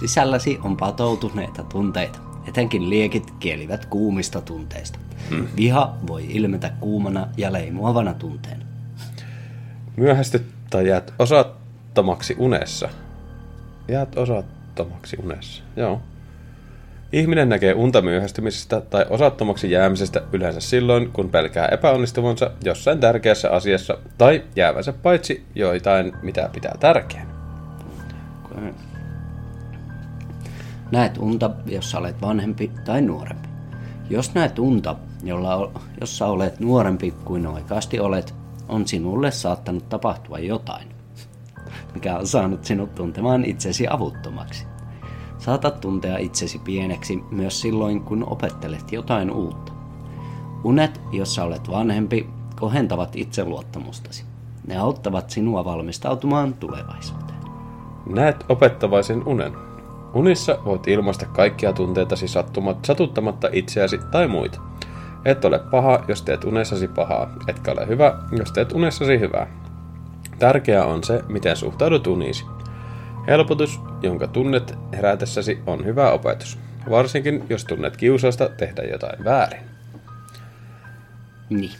Sisälläsi 0.00 0.58
on 0.62 0.76
patoutuneita 0.76 1.62
tunteita. 1.62 2.18
Etenkin 2.48 2.90
liekit 2.90 3.30
kielivät 3.40 3.86
kuumista 3.86 4.40
tunteista. 4.40 4.98
Hmm. 5.30 5.46
Viha 5.56 5.94
voi 6.06 6.26
ilmetä 6.28 6.72
kuumana 6.80 7.28
ja 7.36 7.52
leimuavana 7.52 8.14
tunteena. 8.14 8.64
Myöhästyt 9.96 10.42
tai 10.70 10.88
jäät 10.88 11.14
osattomaksi 11.18 12.36
unessa. 12.38 12.88
Jäät 13.88 14.18
osattomaksi 14.18 15.16
unessa, 15.22 15.62
joo. 15.76 16.00
Ihminen 17.12 17.48
näkee 17.48 17.74
unta 17.74 18.02
myöhästymisestä 18.02 18.80
tai 18.80 19.06
osattomaksi 19.10 19.70
jäämisestä 19.70 20.22
yleensä 20.32 20.60
silloin, 20.60 21.12
kun 21.12 21.30
pelkää 21.30 21.68
epäonnistuvansa 21.68 22.50
jossain 22.64 23.00
tärkeässä 23.00 23.50
asiassa 23.50 23.98
tai 24.18 24.42
jäävänsä 24.56 24.92
paitsi 24.92 25.46
joitain, 25.54 26.12
mitä 26.22 26.50
pitää 26.52 26.74
tärkeänä. 26.80 27.32
Näet 30.92 31.18
unta, 31.18 31.50
jossa 31.66 31.98
olet 31.98 32.22
vanhempi 32.22 32.70
tai 32.84 33.02
nuorempi. 33.02 33.48
Jos 34.10 34.34
näet 34.34 34.58
unta, 34.58 34.96
jolla, 35.24 35.72
jossa 36.00 36.26
olet 36.26 36.60
nuorempi 36.60 37.10
kuin 37.24 37.46
oikeasti 37.46 38.00
olet, 38.00 38.34
on 38.68 38.88
sinulle 38.88 39.30
saattanut 39.30 39.88
tapahtua 39.88 40.38
jotain, 40.38 40.88
mikä 41.94 42.18
on 42.18 42.26
saanut 42.26 42.64
sinut 42.64 42.94
tuntemaan 42.94 43.44
itsesi 43.44 43.86
avuttomaksi. 43.90 44.71
Saatat 45.42 45.80
tuntea 45.80 46.18
itsesi 46.18 46.58
pieneksi 46.58 47.24
myös 47.30 47.60
silloin, 47.60 48.00
kun 48.00 48.26
opettelet 48.30 48.92
jotain 48.92 49.30
uutta. 49.30 49.72
Unet, 50.64 51.00
jossa 51.12 51.44
olet 51.44 51.70
vanhempi, 51.70 52.28
kohentavat 52.60 53.16
itseluottamustasi. 53.16 54.24
Ne 54.66 54.76
auttavat 54.76 55.30
sinua 55.30 55.64
valmistautumaan 55.64 56.54
tulevaisuuteen. 56.54 57.38
Näet 58.06 58.44
opettavaisen 58.48 59.26
unen. 59.26 59.52
Unissa 60.14 60.58
voit 60.64 60.88
ilmaista 60.88 61.26
kaikkia 61.26 61.72
tunteitasi 61.72 62.28
sattumat, 62.28 62.84
satuttamatta 62.84 63.48
itseäsi 63.52 63.98
tai 64.10 64.28
muita. 64.28 64.60
Et 65.24 65.44
ole 65.44 65.58
paha, 65.58 66.04
jos 66.08 66.22
teet 66.22 66.44
unessasi 66.44 66.88
pahaa, 66.88 67.30
etkä 67.48 67.72
ole 67.72 67.86
hyvä, 67.86 68.18
jos 68.38 68.52
teet 68.52 68.72
unessasi 68.72 69.20
hyvää. 69.20 69.46
Tärkeää 70.38 70.84
on 70.84 71.04
se, 71.04 71.22
miten 71.28 71.56
suhtaudut 71.56 72.06
uniisi. 72.06 72.44
Helpotus, 73.26 73.80
jonka 74.02 74.26
tunnet 74.26 74.74
herätessäsi, 74.92 75.58
on 75.66 75.84
hyvä 75.84 76.10
opetus. 76.10 76.58
Varsinkin, 76.90 77.44
jos 77.48 77.64
tunnet 77.64 77.96
kiusausta 77.96 78.48
tehdä 78.48 78.82
jotain 78.82 79.24
väärin. 79.24 79.62
Niin. 81.50 81.70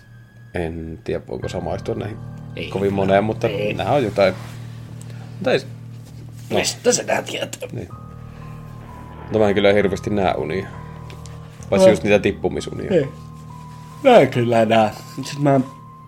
En 0.55 0.99
tiedä, 1.05 1.23
voinko 1.29 1.49
samaistua 1.49 1.95
näihin 1.95 2.17
Ei. 2.57 2.69
kovin 2.71 2.93
moneen, 2.93 3.25
mutta 3.25 3.49
Ei. 3.49 3.75
nämä 3.75 3.91
on 3.91 4.05
jotain... 4.05 4.35
Tai 5.43 5.61
No. 6.51 6.59
Mistä 6.59 6.93
se 6.93 7.05
tää 7.05 7.23
tietää? 7.23 7.69
Niin. 7.73 7.89
Mutta 9.23 9.39
mä 9.39 9.49
en 9.49 9.55
kyllä 9.55 9.73
hirveästi 9.73 10.11
näe 10.11 10.35
unia. 10.37 10.67
Paitsi 11.71 11.87
No. 11.87 11.93
just 11.93 12.03
niitä 12.03 12.19
tippumisunia. 12.19 12.91
Ei. 12.91 13.09
Nää 14.05 14.27
kyllä 14.27 14.65
nää. 14.65 14.95
Sitten 15.17 15.43
mä 15.43 15.61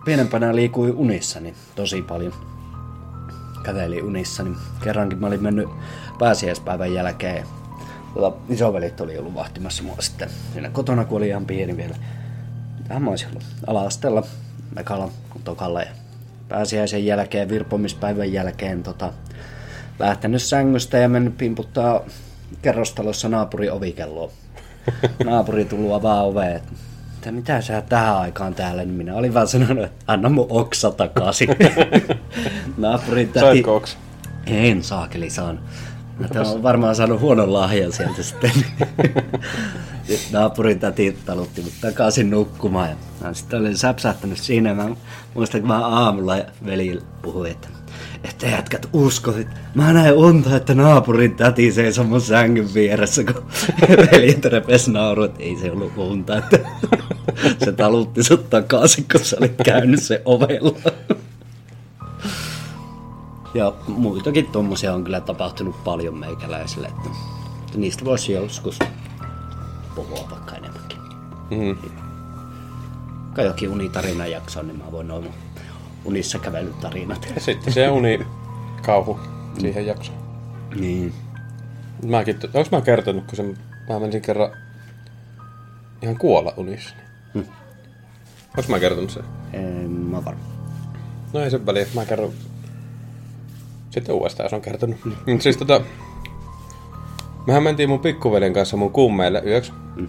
pienempänä 0.05 0.55
liikuin 0.55 0.93
unissani 0.93 1.53
tosi 1.75 2.01
paljon. 2.01 2.33
Kävelin 3.65 4.03
unissani. 4.03 4.55
Kerrankin 4.83 5.19
mä 5.19 5.27
olin 5.27 5.43
mennyt 5.43 5.69
pääsiäispäivän 6.19 6.93
jälkeen. 6.93 7.45
Tota, 8.13 8.37
isovelit 8.49 9.01
oli 9.01 9.17
ollut 9.17 9.35
vahtimassa 9.35 9.83
mua 9.83 9.95
sitten. 9.99 10.29
Siinä 10.53 10.69
kotona, 10.69 11.05
kun 11.05 11.17
oli 11.17 11.27
ihan 11.27 11.45
pieni 11.45 11.77
vielä. 11.77 11.95
Tähän 12.87 13.03
mä 13.03 13.09
olisin 13.09 13.27
ollut 13.27 13.43
ala-asteella, 13.67 14.23
mekalla, 14.75 15.09
tokalla. 15.43 15.81
Ja 15.81 15.91
pääsiäisen 16.49 17.05
jälkeen, 17.05 17.49
virpomispäivän 17.49 18.33
jälkeen 18.33 18.83
tota, 18.83 19.13
lähtenyt 19.99 20.43
sängystä 20.43 20.97
ja 20.97 21.09
mennyt 21.09 21.37
pimputtaa 21.37 22.01
kerrostalossa 22.61 23.29
naapurin 23.29 23.71
ovikelloa. 23.71 24.31
Naapuri 25.25 25.65
tullut 25.65 25.93
avaa 25.93 26.23
oveen, 26.23 26.61
että 27.25 27.35
mitä 27.35 27.61
sä 27.61 27.81
tähän 27.81 28.17
aikaan 28.17 28.55
täällä, 28.55 28.85
niin 28.85 28.95
minä 28.95 29.15
olin 29.15 29.33
vaan 29.33 29.47
sanonut, 29.47 29.83
että 29.83 30.05
anna 30.07 30.29
mun 30.29 30.47
oksa 30.49 30.91
takaisin. 30.91 31.49
Naapurin 32.77 33.27
täti... 33.27 33.45
Saitko 33.45 33.75
oksa? 33.75 33.97
En 34.45 34.83
saakeli 34.83 35.29
saanut. 35.29 35.63
Mä 36.19 36.41
on 36.41 36.63
varmaan 36.63 36.95
saanut 36.95 37.21
huonon 37.21 37.53
lahjan 37.53 37.91
sieltä 37.91 38.23
sitten. 38.23 38.51
Sitten 38.51 40.31
naapurin 40.31 40.79
täti 40.79 41.17
talutti 41.25 41.61
mut 41.61 41.73
takaisin 41.81 42.29
nukkumaan. 42.29 42.89
Ja 42.89 42.95
mä 43.21 43.33
sitten 43.33 43.59
olin 43.59 43.77
säpsähtänyt 43.77 44.37
siinä. 44.37 44.73
Mä 44.73 44.89
muistan, 45.33 45.61
kun 45.61 45.67
mä 45.67 45.87
aamulla 45.87 46.35
veli 46.65 46.99
puhui, 47.21 47.49
että 47.49 47.67
että 48.29 48.47
jätkät 48.47 48.89
uskoit. 48.93 49.47
Mä 49.75 49.93
näin 49.93 50.13
unta, 50.13 50.55
että 50.55 50.75
naapurin 50.75 51.35
täti 51.35 51.71
seisoi 51.71 52.05
mun 52.05 52.21
sängyn 52.21 52.73
vieressä, 52.73 53.23
kun 53.23 53.43
veljet 54.11 54.45
repes 54.45 54.87
nauru, 54.87 55.23
että 55.23 55.43
ei 55.43 55.55
se 55.55 55.71
ollut 55.71 55.97
unta, 55.97 56.37
että 56.37 56.59
se 57.65 57.71
talutti 57.71 58.23
sut 58.23 58.49
takaisin, 58.49 59.05
kun 59.11 59.25
sä 59.25 59.37
olit 59.39 59.55
käynyt 59.63 60.03
se 60.03 60.21
ovella. 60.25 60.75
Ja 63.53 63.73
muitakin 63.87 64.45
tommosia 64.45 64.93
on 64.93 65.03
kyllä 65.03 65.21
tapahtunut 65.21 65.83
paljon 65.83 66.17
meikäläisille, 66.17 66.87
että 66.87 67.09
niistä 67.75 68.05
voisi 68.05 68.31
joskus 68.31 68.79
puhua 69.95 70.27
vaikka 70.31 70.55
enemmänkin. 70.55 70.97
Mm. 71.49 71.77
Kai 73.33 73.45
jokin 73.45 73.69
unitarina 73.69 74.27
jakso, 74.27 74.61
niin 74.61 74.77
mä 74.77 74.91
voin 74.91 75.11
olla 75.11 75.25
unissa 76.05 76.39
kävelytarinat. 76.39 77.27
Ja 77.35 77.41
sitten 77.41 77.73
se 77.73 77.89
uni 77.89 78.19
kauhu 78.85 79.19
siihen 79.59 79.87
jaksoon. 79.87 80.17
Niin. 80.75 81.13
Mäkin, 82.05 82.39
onks 82.53 82.71
mä 82.71 82.81
kertonut, 82.81 83.23
kun 83.25 83.35
se, 83.35 83.43
mä 83.89 83.99
menisin 83.99 84.21
kerran 84.21 84.49
ihan 86.01 86.17
kuolla 86.17 86.53
unissa. 86.57 86.95
Hmm. 87.33 87.45
Onks 88.57 88.69
mä 88.69 88.79
kertonut 88.79 89.09
sen? 89.09 89.23
En 89.53 89.89
mä 89.89 90.25
varma. 90.25 90.41
No 91.33 91.39
ei 91.39 91.51
sen 91.51 91.65
väliä, 91.65 91.85
mä 91.95 92.05
kerron 92.05 92.33
sitten 93.89 94.15
uudestaan, 94.15 94.45
jos 94.45 94.53
on 94.53 94.61
kertonut. 94.61 95.05
Mm. 95.05 95.39
siis 95.39 95.57
tota, 95.57 95.81
mehän 97.47 97.63
mentiin 97.63 97.89
mun 97.89 97.99
pikkuveljen 97.99 98.53
kanssa 98.53 98.77
mun 98.77 98.91
kummeille 98.91 99.41
yöksi. 99.45 99.71
Mm. 99.95 100.07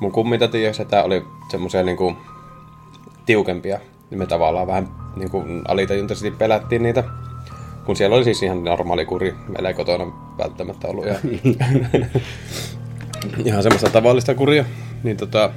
Mun 0.00 0.12
kummitati 0.12 0.62
ja 0.62 0.72
setä 0.72 1.02
oli 1.02 1.24
semmoisia 1.50 1.82
niinku 1.82 2.16
tiukempia. 3.26 3.80
Ja 4.12 4.18
me 4.18 4.26
tavallaan 4.26 4.66
vähän 4.66 4.88
niinku 5.16 5.44
alitajuntaisesti 5.68 6.30
pelättiin 6.30 6.82
niitä. 6.82 7.04
Kun 7.86 7.96
siellä 7.96 8.16
oli 8.16 8.24
siis 8.24 8.42
ihan 8.42 8.64
normaali 8.64 9.04
kuri. 9.04 9.34
Meillä 9.48 9.68
ei 9.68 9.74
kotona 9.74 10.12
välttämättä 10.38 10.88
ollut. 10.88 11.06
Ja 11.06 11.14
ihan 13.44 13.62
semmoista 13.62 13.90
tavallista 13.90 14.34
kuria. 14.34 14.64
Niin 15.02 15.16
tota, 15.16 15.50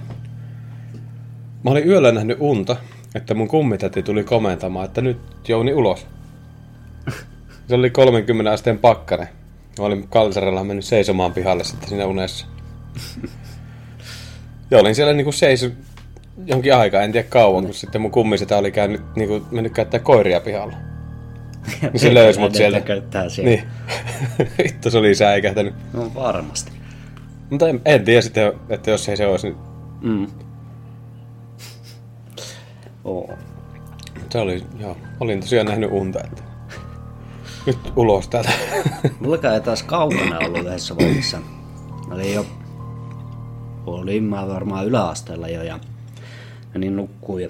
mä 1.63 1.71
olin 1.71 1.87
yöllä 1.87 2.11
nähnyt 2.11 2.37
unta, 2.39 2.75
että 3.15 3.33
mun 3.33 3.47
kummitäti 3.47 4.03
tuli 4.03 4.23
komentamaan, 4.23 4.85
että 4.85 5.01
nyt 5.01 5.17
Jouni 5.47 5.73
ulos. 5.73 6.07
Se 7.67 7.75
oli 7.75 7.89
30 7.89 8.51
asteen 8.51 8.77
pakkane. 8.77 9.27
Mä 9.79 9.85
olin 9.85 10.07
kalsarella 10.07 10.63
mennyt 10.63 10.85
seisomaan 10.85 11.33
pihalle 11.33 11.63
sitten 11.63 11.89
siinä 11.89 12.05
unessa. 12.05 12.45
Ja 14.71 14.79
olin 14.79 14.95
siellä 14.95 15.13
niinku 15.13 15.31
seiso 15.31 15.69
jonkin 16.45 16.75
aikaa, 16.75 17.01
en 17.01 17.11
tiedä 17.11 17.27
kauan, 17.29 17.65
kun 17.65 17.73
sitten 17.73 18.01
mun 18.01 18.11
kummisetä 18.11 18.57
oli 18.57 18.71
käynyt, 18.71 19.01
niinku, 19.15 19.47
mennyt 19.51 19.73
käyttää 19.73 19.99
koiria 19.99 20.39
pihalla. 20.39 20.75
Niin 21.81 21.99
se 21.99 22.13
löysi 22.13 22.39
mut 22.39 22.55
sieltä. 22.55 22.81
Käyttää 22.81 23.29
siellä. 23.29 23.49
Niin. 23.49 23.63
Vittu, 24.63 24.91
se 24.91 24.97
oli 24.97 25.15
säikähtänyt. 25.15 25.73
No 25.93 26.11
varmasti. 26.15 26.71
Mutta 27.49 27.67
en, 27.67 27.81
en 27.85 28.05
tiedä 28.05 28.21
sitten, 28.21 28.53
että 28.69 28.91
jos 28.91 29.09
ei 29.09 29.17
se 29.17 29.27
olisi, 29.27 29.47
niin 29.47 29.57
Mm. 30.01 30.27
Oo. 33.03 33.29
se 34.29 34.39
oli, 34.39 34.63
joo, 34.79 34.97
olin 35.19 35.39
tosiaan 35.39 35.67
nähnyt 35.67 35.91
unta, 35.91 36.19
että 36.23 36.43
nyt 37.65 37.77
ulos 37.95 38.27
täältä. 38.27 38.49
Mulla 39.19 39.53
ei 39.53 39.61
taas 39.61 39.83
kaukana 39.83 40.39
ollut 40.39 40.59
yhdessä 40.59 40.95
vaiheessa. 40.97 41.37
Mä 42.07 42.15
olin 42.15 42.33
jo, 42.33 42.45
olin 43.85 44.23
mä 44.23 44.47
varmaan 44.47 44.85
yläasteella 44.85 45.47
jo 45.47 45.63
ja 45.63 45.79
menin 46.75 46.95
nukkuun 46.95 47.41
ja 47.41 47.49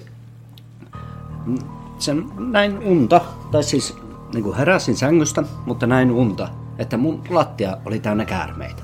sen 1.98 2.24
näin 2.38 2.78
unta, 2.78 3.20
tai 3.50 3.62
siis 3.62 3.96
niin 4.34 4.44
kuin 4.44 4.56
heräsin 4.56 4.96
sängystä, 4.96 5.42
mutta 5.66 5.86
näin 5.86 6.10
unta, 6.10 6.48
että 6.78 6.96
mun 6.96 7.22
lattia 7.30 7.76
oli 7.84 7.98
täynnä 8.00 8.24
käärmeitä. 8.24 8.82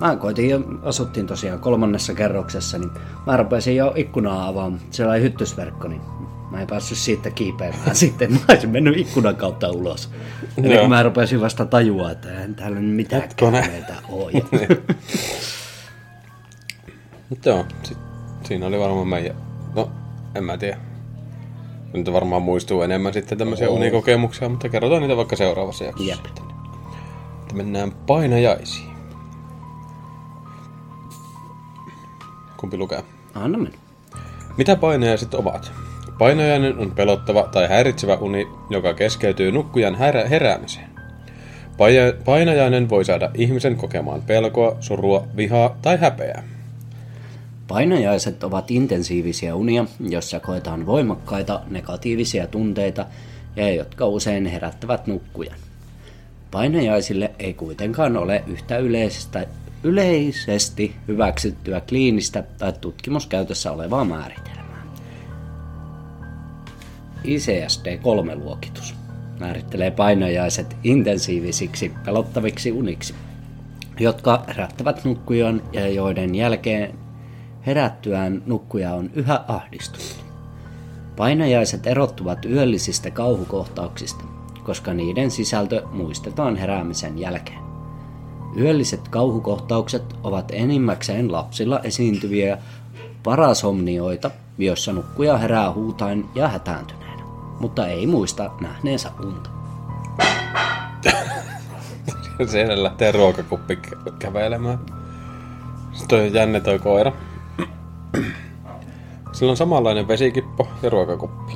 Mä 0.00 0.16
koitin 0.16 0.50
jo, 0.50 0.60
asuttiin 0.82 1.26
tosiaan 1.26 1.60
kolmannessa 1.60 2.14
kerroksessa, 2.14 2.78
niin 2.78 2.90
mä 3.26 3.36
rupesin 3.36 3.76
jo 3.76 3.92
ikkunaa 3.96 4.48
avaamaan. 4.48 4.80
Siellä 4.90 5.12
oli 5.12 5.22
hyttysverkko, 5.22 5.88
niin 5.88 6.00
mä 6.50 6.60
en 6.60 6.66
päässyt 6.66 6.98
siitä 6.98 7.30
kiipeämään 7.30 7.96
sitten. 8.04 8.32
Mä 8.32 8.38
olisin 8.48 8.70
mennyt 8.70 8.96
ikkunan 8.98 9.36
kautta 9.36 9.70
ulos. 9.70 10.10
Eli 10.62 10.78
kun 10.78 10.88
mä 10.88 11.02
rupesin 11.02 11.40
vasta 11.40 11.66
tajua, 11.66 12.10
että 12.10 12.30
eihän 12.30 12.54
täällä 12.54 12.80
mitään 12.80 13.22
Hetkonen. 13.22 13.62
käärmeitä 13.62 13.94
ole. 14.08 14.32
Mutta 17.30 17.48
joo, 17.48 17.66
sit, 17.82 17.98
siinä 18.46 18.66
oli 18.66 18.78
varmaan 18.78 19.08
meidän, 19.08 19.36
no 19.74 19.90
en 20.34 20.44
mä 20.44 20.56
tiedä. 20.58 20.76
Nyt 21.92 22.12
varmaan 22.12 22.42
muistuu 22.42 22.82
enemmän 22.82 23.12
sitten 23.12 23.38
tämmöisiä 23.38 23.68
Oo. 23.68 23.74
unikokemuksia, 23.74 24.48
mutta 24.48 24.68
kerrotaan 24.68 25.02
niitä 25.02 25.16
vaikka 25.16 25.36
seuraavassa 25.36 25.84
jaksossa. 25.84 26.10
Jep. 26.10 26.26
Sitten. 26.26 26.44
Mennään 27.54 27.92
painajaisiin. 28.06 28.90
Kumpi 32.56 32.76
lukee? 32.78 33.02
Anna 33.34 33.58
mennä. 33.58 33.78
Mitä 34.58 34.76
painajaiset 34.76 35.34
ovat? 35.34 35.72
Painajainen 36.18 36.78
on 36.78 36.90
pelottava 36.90 37.42
tai 37.42 37.68
häiritsevä 37.68 38.14
uni, 38.14 38.48
joka 38.70 38.94
keskeytyy 38.94 39.52
nukkujan 39.52 39.94
herä- 39.94 40.28
heräämiseen. 40.28 40.90
Painajainen 42.24 42.88
voi 42.90 43.04
saada 43.04 43.30
ihmisen 43.34 43.76
kokemaan 43.76 44.22
pelkoa, 44.22 44.76
surua, 44.80 45.24
vihaa 45.36 45.76
tai 45.82 45.96
häpeää. 46.00 46.42
Painajaiset 47.68 48.44
ovat 48.44 48.70
intensiivisiä 48.70 49.54
unia, 49.54 49.84
joissa 50.00 50.40
koetaan 50.40 50.86
voimakkaita 50.86 51.60
negatiivisia 51.70 52.46
tunteita 52.46 53.06
ja 53.56 53.74
jotka 53.74 54.06
usein 54.06 54.46
herättävät 54.46 55.06
nukkujan. 55.06 55.58
Painajaisille 56.50 57.30
ei 57.38 57.54
kuitenkaan 57.54 58.16
ole 58.16 58.44
yhtä 58.46 58.78
yleisestä, 58.78 59.46
yleisesti 59.82 60.96
hyväksyttyä 61.08 61.80
kliinistä 61.80 62.44
tai 62.58 62.72
tutkimuskäytössä 62.80 63.72
olevaa 63.72 64.04
määritelmää. 64.04 64.86
ICSD-3-luokitus 67.24 68.94
määrittelee 69.40 69.90
painajaiset 69.90 70.76
intensiivisiksi 70.84 71.92
pelottaviksi 72.04 72.72
uniksi, 72.72 73.14
jotka 74.00 74.44
herättävät 74.48 75.04
nukkujan 75.04 75.62
ja 75.72 75.88
joiden 75.88 76.34
jälkeen 76.34 77.03
herättyään 77.66 78.42
nukkuja 78.46 78.94
on 78.94 79.10
yhä 79.14 79.44
ahdistunut. 79.48 80.24
Painajaiset 81.16 81.86
erottuvat 81.86 82.44
yöllisistä 82.44 83.10
kauhukohtauksista, 83.10 84.24
koska 84.64 84.94
niiden 84.94 85.30
sisältö 85.30 85.82
muistetaan 85.92 86.56
heräämisen 86.56 87.18
jälkeen. 87.18 87.64
Yölliset 88.56 89.08
kauhukohtaukset 89.08 90.16
ovat 90.22 90.50
enimmäkseen 90.52 91.32
lapsilla 91.32 91.80
esiintyviä 91.80 92.58
parasomnioita, 93.22 94.30
joissa 94.58 94.92
nukkuja 94.92 95.38
herää 95.38 95.72
huutain 95.72 96.28
ja 96.34 96.48
hätääntyneenä, 96.48 97.22
mutta 97.60 97.86
ei 97.86 98.06
muista 98.06 98.50
nähneensä 98.60 99.10
unta. 99.24 99.50
Siellä 102.50 102.82
lähtee 102.82 103.12
ruokakuppi 103.12 103.74
kä- 103.74 104.12
kävelemään. 104.18 104.78
Sitten 105.92 106.22
on 106.22 106.34
jänne 106.34 106.60
toi 106.60 106.78
koira. 106.78 107.12
Sillä 109.34 109.50
on 109.50 109.56
samanlainen 109.56 110.08
vesikippo 110.08 110.68
ja 110.82 110.90
ruokakuppi. 110.90 111.52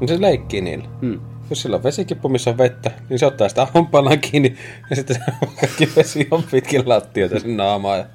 Niin 0.00 0.08
se 0.08 0.20
leikkii 0.20 0.60
niillä. 0.60 0.88
Hmm. 1.00 1.20
Jos 1.50 1.62
sillä 1.62 1.76
on 1.76 1.82
vesikippo, 1.82 2.28
missä 2.28 2.50
on 2.50 2.58
vettä, 2.58 2.90
niin 3.08 3.18
se 3.18 3.26
ottaa 3.26 3.48
sitä 3.48 3.66
hampaillaan 3.74 4.18
kiinni 4.18 4.56
ja 4.90 4.96
sitten 4.96 5.16
se 5.16 5.22
kaikki 5.60 5.88
vesi 5.96 6.28
on 6.30 6.42
pitkin 6.50 6.88
lattioita 6.88 7.40
sen 7.40 7.56
naamaa. 7.56 7.96
Ja... 7.96 8.06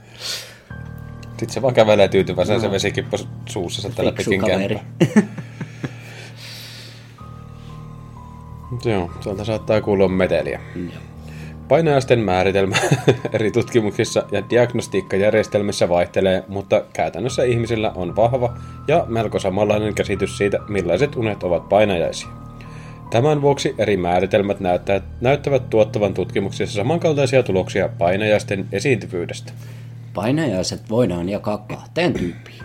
Sitten 1.22 1.50
se 1.50 1.62
vaan 1.62 1.74
kävelee 1.74 2.08
tyytyväisenä 2.08 2.58
no. 2.58 2.62
se 2.62 2.72
vesikippo 2.72 3.18
suussa 3.46 3.82
se 3.82 3.90
tällä 3.90 4.12
kaveri. 4.12 4.76
kämppää. 4.78 5.24
Joo, 8.86 9.12
sieltä 9.22 9.44
saattaa 9.44 9.82
kuulua 9.82 10.08
meteliä. 10.08 10.62
Joo. 10.76 11.09
Painajaisten 11.70 12.20
määritelmä 12.20 12.76
eri 13.34 13.52
tutkimuksissa 13.52 14.24
ja 14.32 14.50
diagnostiikkajärjestelmissä 14.50 15.90
vaihtelee, 15.90 16.44
mutta 16.48 16.84
käytännössä 16.94 17.44
ihmisillä 17.44 17.92
on 17.96 18.16
vahva 18.16 18.58
ja 18.88 19.06
melko 19.08 19.40
samanlainen 19.40 19.96
käsitys 19.96 20.38
siitä, 20.38 20.60
millaiset 20.68 21.16
unet 21.16 21.44
ovat 21.44 21.70
painajaisia. 21.70 22.30
Tämän 23.10 23.42
vuoksi 23.42 23.76
eri 23.78 23.98
määritelmät 23.98 24.60
näyttävät, 24.60 25.04
näyttävät 25.22 25.70
tuottavan 25.70 26.14
tutkimuksissa 26.14 26.76
samankaltaisia 26.76 27.44
tuloksia 27.44 27.90
painajaisten 27.98 28.68
esiintyvyydestä. 28.72 29.54
Painajaiset 30.14 30.90
voidaan 30.90 31.30
jakaa 31.30 31.58
kahteen 31.58 32.14
tyyppiin. 32.14 32.64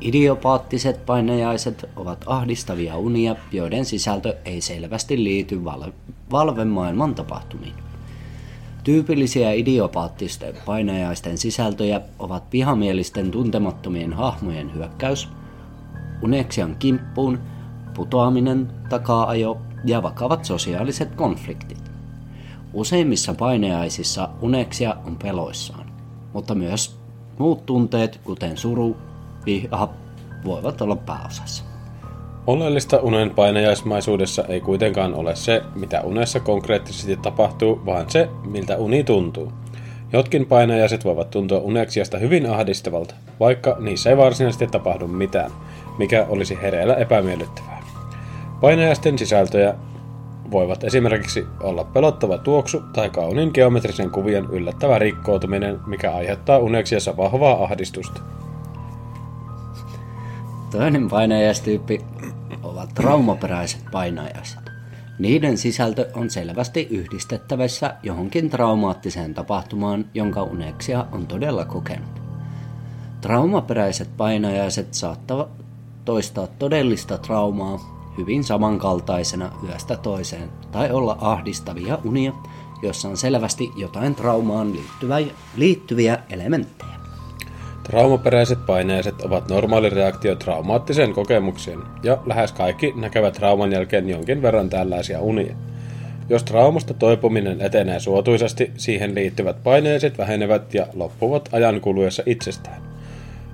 Idiopaattiset 0.00 1.06
painajaiset 1.06 1.88
ovat 1.96 2.24
ahdistavia 2.26 2.96
unia, 2.96 3.36
joiden 3.52 3.84
sisältö 3.84 4.36
ei 4.44 4.60
selvästi 4.60 5.24
liity 5.24 5.64
val- 5.64 5.92
valvemaailman 6.32 7.14
tapahtumiin. 7.14 7.89
Tyypillisiä 8.84 9.52
idiopaattisten 9.52 10.54
painajaisten 10.66 11.38
sisältöjä 11.38 12.00
ovat 12.18 12.44
vihamielisten 12.52 13.30
tuntemattomien 13.30 14.12
hahmojen 14.12 14.74
hyökkäys, 14.74 15.28
uneksian 16.22 16.76
kimppuun, 16.78 17.38
putoaminen, 17.94 18.72
takaajo 18.88 19.60
ja 19.84 20.02
vakavat 20.02 20.44
sosiaaliset 20.44 21.14
konfliktit. 21.14 21.90
Useimmissa 22.72 23.34
painajaisissa 23.34 24.28
uneksia 24.40 24.96
on 25.06 25.16
peloissaan, 25.16 25.92
mutta 26.32 26.54
myös 26.54 26.98
muut 27.38 27.66
tunteet, 27.66 28.20
kuten 28.24 28.56
suru, 28.56 28.96
viha, 29.46 29.88
voivat 30.44 30.80
olla 30.80 30.96
pääosassa. 30.96 31.69
Oleellista 32.50 32.98
unen 32.98 33.30
painajaismaisuudessa 33.30 34.44
ei 34.44 34.60
kuitenkaan 34.60 35.14
ole 35.14 35.36
se, 35.36 35.62
mitä 35.74 36.00
unessa 36.00 36.40
konkreettisesti 36.40 37.16
tapahtuu, 37.16 37.80
vaan 37.86 38.10
se, 38.10 38.28
miltä 38.44 38.76
uni 38.76 39.04
tuntuu. 39.04 39.52
Jotkin 40.12 40.46
painajaiset 40.46 41.04
voivat 41.04 41.30
tuntua 41.30 41.58
uneksiasta 41.58 42.18
hyvin 42.18 42.50
ahdistavalta, 42.50 43.14
vaikka 43.40 43.76
niissä 43.80 44.10
ei 44.10 44.16
varsinaisesti 44.16 44.66
tapahdu 44.66 45.06
mitään, 45.06 45.50
mikä 45.98 46.26
olisi 46.28 46.58
hereillä 46.62 46.94
epämiellyttävää. 46.94 47.82
Painajaisten 48.60 49.18
sisältöjä 49.18 49.74
voivat 50.50 50.84
esimerkiksi 50.84 51.46
olla 51.60 51.84
pelottava 51.84 52.38
tuoksu 52.38 52.82
tai 52.92 53.10
kauniin 53.10 53.50
geometrisen 53.54 54.10
kuvien 54.10 54.44
yllättävä 54.44 54.98
rikkoutuminen, 54.98 55.80
mikä 55.86 56.12
aiheuttaa 56.12 56.58
uneksiassa 56.58 57.16
vahvaa 57.16 57.64
ahdistusta. 57.64 58.20
Toinen 60.70 61.08
painajaistyyppi 61.08 62.00
ovat 62.62 62.94
traumaperäiset 62.94 63.84
painajaiset. 63.92 64.70
Niiden 65.18 65.58
sisältö 65.58 66.10
on 66.14 66.30
selvästi 66.30 66.88
yhdistettävissä 66.90 67.94
johonkin 68.02 68.50
traumaattiseen 68.50 69.34
tapahtumaan, 69.34 70.04
jonka 70.14 70.42
uneksia 70.42 71.06
on 71.12 71.26
todella 71.26 71.64
kokenut. 71.64 72.20
Traumaperäiset 73.20 74.16
painajaiset 74.16 74.94
saattavat 74.94 75.48
toistaa 76.04 76.46
todellista 76.46 77.18
traumaa 77.18 78.00
hyvin 78.18 78.44
samankaltaisena 78.44 79.52
yöstä 79.68 79.96
toiseen 79.96 80.50
tai 80.72 80.90
olla 80.90 81.16
ahdistavia 81.20 81.98
unia, 82.04 82.32
jossa 82.82 83.08
on 83.08 83.16
selvästi 83.16 83.70
jotain 83.76 84.14
traumaan 84.14 84.72
liittyviä, 85.56 86.18
elementtejä. 86.30 86.99
Traumaperäiset 87.90 88.66
paineiset 88.66 89.22
ovat 89.22 89.48
normaali 89.48 89.90
reaktio 89.90 90.34
traumaattiseen 90.34 91.12
kokemukseen, 91.12 91.78
ja 92.02 92.18
lähes 92.26 92.52
kaikki 92.52 92.92
näkevät 92.96 93.34
trauman 93.34 93.72
jälkeen 93.72 94.08
jonkin 94.08 94.42
verran 94.42 94.70
tällaisia 94.70 95.20
unia. 95.20 95.54
Jos 96.28 96.44
traumasta 96.44 96.94
toipuminen 96.94 97.60
etenee 97.60 98.00
suotuisasti, 98.00 98.70
siihen 98.76 99.14
liittyvät 99.14 99.62
paineiset 99.62 100.18
vähenevät 100.18 100.74
ja 100.74 100.86
loppuvat 100.94 101.48
ajan 101.52 101.80
kuluessa 101.80 102.22
itsestään. 102.26 102.82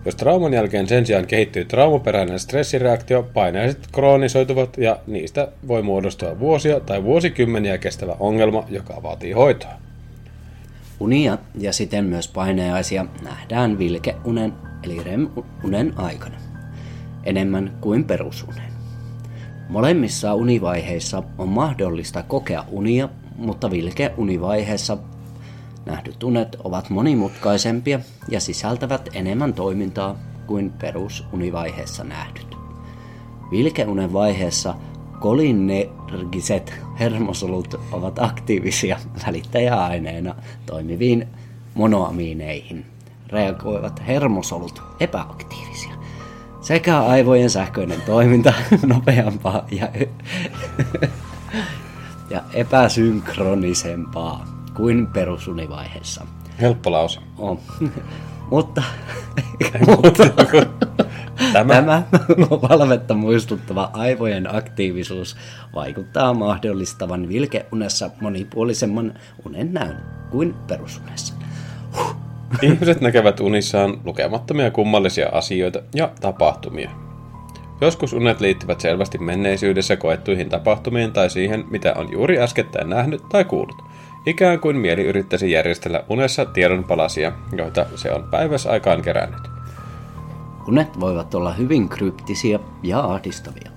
Jos 0.04 0.14
trauman 0.14 0.54
jälkeen 0.54 0.88
sen 0.88 1.06
sijaan 1.06 1.26
kehittyy 1.26 1.64
traumaperäinen 1.64 2.38
stressireaktio, 2.38 3.22
paineiset 3.34 3.78
kroonisoituvat 3.92 4.78
ja 4.78 4.98
niistä 5.06 5.48
voi 5.68 5.82
muodostua 5.82 6.38
vuosia 6.38 6.80
tai 6.80 7.04
vuosikymmeniä 7.04 7.78
kestävä 7.78 8.16
ongelma, 8.20 8.64
joka 8.70 9.02
vaatii 9.02 9.32
hoitoa. 9.32 9.85
Unia 11.00 11.38
ja 11.58 11.72
siten 11.72 12.04
myös 12.04 12.28
paineaisia 12.28 13.06
nähdään 13.22 13.78
vilkeunen 13.78 14.52
eli 14.82 15.02
REM-unen 15.02 15.92
aikana, 15.96 16.36
enemmän 17.24 17.78
kuin 17.80 18.04
perusunen. 18.04 18.72
Molemmissa 19.68 20.34
univaiheissa 20.34 21.22
on 21.38 21.48
mahdollista 21.48 22.22
kokea 22.22 22.64
unia, 22.70 23.08
mutta 23.36 23.70
vilkeunivaiheessa 23.70 24.98
nähdyt 25.86 26.22
unet 26.22 26.56
ovat 26.64 26.90
monimutkaisempia 26.90 28.00
ja 28.28 28.40
sisältävät 28.40 29.08
enemmän 29.12 29.54
toimintaa 29.54 30.18
kuin 30.46 30.70
perusunivaiheessa 30.70 32.04
nähdyt. 32.04 32.56
Vilkeunen 33.50 34.12
vaiheessa 34.12 34.74
kolinergiset 35.20 36.74
hermosolut 37.00 37.80
ovat 37.92 38.18
aktiivisia 38.18 38.98
välittäjäaineena 39.26 40.34
toimiviin 40.66 41.28
monoamiineihin. 41.74 42.86
Reagoivat 43.28 44.02
hermosolut 44.06 44.82
epäaktiivisia. 45.00 45.94
Sekä 46.60 47.00
aivojen 47.00 47.50
sähköinen 47.50 48.02
toiminta 48.06 48.52
nopeampaa 48.86 49.66
ja, 49.70 49.88
ja 52.30 52.42
epäsynkronisempaa 52.52 54.46
kuin 54.74 55.06
perusunivaiheessa. 55.06 56.26
Helppo 56.60 56.92
lause. 56.92 57.20
On. 57.38 57.58
mutta, 58.50 58.82
mutta 59.86 60.24
Tämä, 61.52 61.74
Tämä 61.74 62.02
valvetta 62.50 63.14
muistuttava 63.14 63.90
aivojen 63.92 64.56
aktiivisuus 64.56 65.36
vaikuttaa 65.74 66.34
mahdollistavan 66.34 67.28
vilkeunessa 67.28 68.10
monipuolisemman 68.20 69.14
unen 69.46 69.72
näyn 69.72 69.96
kuin 70.30 70.54
perusunessa. 70.66 71.34
Huh. 71.96 72.16
Ihmiset 72.62 73.00
näkevät 73.00 73.40
unissaan 73.40 74.00
lukemattomia 74.04 74.70
kummallisia 74.70 75.28
asioita 75.32 75.82
ja 75.94 76.10
tapahtumia. 76.20 76.90
Joskus 77.80 78.12
unet 78.12 78.40
liittyvät 78.40 78.80
selvästi 78.80 79.18
menneisyydessä 79.18 79.96
koettuihin 79.96 80.48
tapahtumiin 80.48 81.12
tai 81.12 81.30
siihen, 81.30 81.64
mitä 81.70 81.94
on 81.96 82.12
juuri 82.12 82.38
äskettäin 82.38 82.90
nähnyt 82.90 83.22
tai 83.28 83.44
kuullut. 83.44 83.82
Ikään 84.26 84.60
kuin 84.60 84.76
mieli 84.76 85.02
yrittäisi 85.02 85.50
järjestellä 85.50 86.04
unessa 86.08 86.44
tiedonpalasia, 86.44 87.32
joita 87.56 87.86
se 87.94 88.12
on 88.12 88.24
päiväsaikaan 88.30 89.02
kerännyt. 89.02 89.55
Unet 90.68 91.00
voivat 91.00 91.34
olla 91.34 91.52
hyvin 91.52 91.88
kryptisiä 91.88 92.58
ja 92.82 93.00
ahdistavia. 93.00 93.70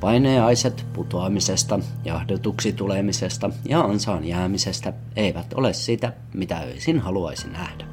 Paineaiset 0.00 0.86
putoamisesta, 0.92 1.80
jahdotuksi 2.04 2.72
tulemisesta 2.72 3.50
ja 3.64 3.80
ansaan 3.80 4.24
jäämisestä 4.24 4.92
eivät 5.16 5.52
ole 5.52 5.72
sitä, 5.72 6.12
mitä 6.34 6.58
öisin 6.58 6.98
haluaisi 6.98 7.48
nähdä. 7.48 7.84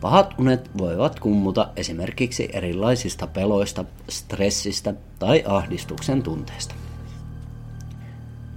Pahat 0.00 0.34
unet 0.38 0.70
voivat 0.78 1.20
kummuta 1.20 1.68
esimerkiksi 1.76 2.48
erilaisista 2.52 3.26
peloista, 3.26 3.84
stressistä 4.08 4.94
tai 5.18 5.44
ahdistuksen 5.46 6.22
tunteesta. 6.22 6.74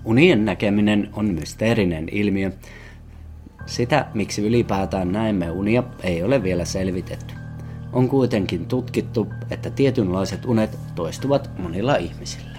Unien 0.05 0.45
näkeminen 0.45 1.09
on 1.13 1.25
mysteerinen 1.25 2.09
ilmiö. 2.11 2.51
Sitä, 3.65 4.07
miksi 4.13 4.41
ylipäätään 4.41 5.11
näemme 5.11 5.51
unia, 5.51 5.83
ei 6.03 6.23
ole 6.23 6.43
vielä 6.43 6.65
selvitetty. 6.65 7.34
On 7.95 8.09
kuitenkin 8.09 8.65
tutkittu, 8.65 9.27
että 9.49 9.69
tietynlaiset 9.69 10.45
unet 10.45 10.79
toistuvat 10.95 11.49
monilla 11.57 11.95
ihmisillä. 11.95 12.57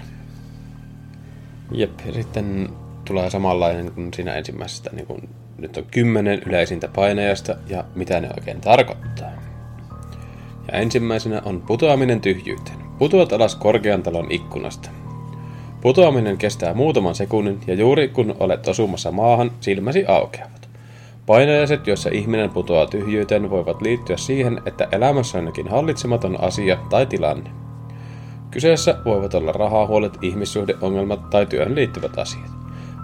Jep, 1.71 1.99
ja 2.05 2.13
sitten 2.13 2.69
tulee 3.05 3.29
samanlainen 3.29 3.91
kuin 3.91 4.13
siinä 4.13 4.33
ensimmäisestä. 4.33 4.89
Niin 4.93 5.05
kun 5.05 5.29
nyt 5.57 5.77
on 5.77 5.85
kymmenen 5.91 6.41
yleisintä 6.45 6.87
painajasta 6.87 7.55
ja 7.67 7.83
mitä 7.95 8.21
ne 8.21 8.29
oikein 8.37 8.61
tarkoittaa. 8.61 9.31
Ja 10.71 10.79
ensimmäisenä 10.79 11.41
on 11.45 11.61
putoaminen 11.61 12.21
tyhjyyteen. 12.21 12.77
Putoat 12.99 13.33
alas 13.33 13.55
korkean 13.55 14.03
talon 14.03 14.31
ikkunasta. 14.31 14.89
Putoaminen 15.81 16.37
kestää 16.37 16.73
muutaman 16.73 17.15
sekunnin 17.15 17.59
ja 17.67 17.73
juuri 17.73 18.07
kun 18.07 18.35
olet 18.39 18.67
osumassa 18.67 19.11
maahan, 19.11 19.51
silmäsi 19.59 20.05
aukeavat. 20.05 20.56
Painajaiset, 21.27 21.87
joissa 21.87 22.09
ihminen 22.13 22.49
putoaa 22.49 22.87
tyhjyyteen, 22.87 23.49
voivat 23.49 23.81
liittyä 23.81 24.17
siihen, 24.17 24.61
että 24.65 24.87
elämässä 24.91 25.37
on 25.37 25.45
jokin 25.45 25.67
hallitsematon 25.67 26.43
asia 26.43 26.77
tai 26.89 27.05
tilanne. 27.05 27.51
Kyseessä 28.51 28.97
voivat 29.05 29.33
olla 29.33 29.51
rahahuolet, 29.51 30.17
ihmissuhdeongelmat 30.21 31.29
tai 31.29 31.45
työhön 31.45 31.75
liittyvät 31.75 32.19
asiat. 32.19 32.51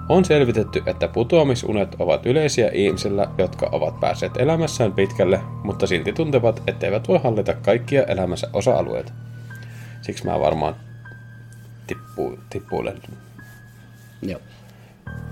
On 0.10 0.26
selvitetty, 0.26 0.84
että 0.86 1.08
putoamisunet 1.08 1.96
ovat 2.00 2.26
yleisiä 2.26 2.70
ihmisillä, 2.74 3.28
jotka 3.38 3.70
ovat 3.72 4.00
päässeet 4.00 4.38
elämässään 4.38 4.92
pitkälle, 4.92 5.40
mutta 5.64 5.88
silti 5.88 6.14
tuntevat, 6.14 6.64
etteivät 6.68 7.08
voi 7.08 7.20
hallita 7.24 7.54
kaikkia 7.54 8.04
elämänsä 8.04 8.50
osa-alueita. 8.54 9.14
Siksi 10.02 10.26
mä 10.26 10.40
varmaan 10.40 10.76
tippuu, 11.88 12.40
tippuilen. 12.50 13.02
Joo. 14.22 14.40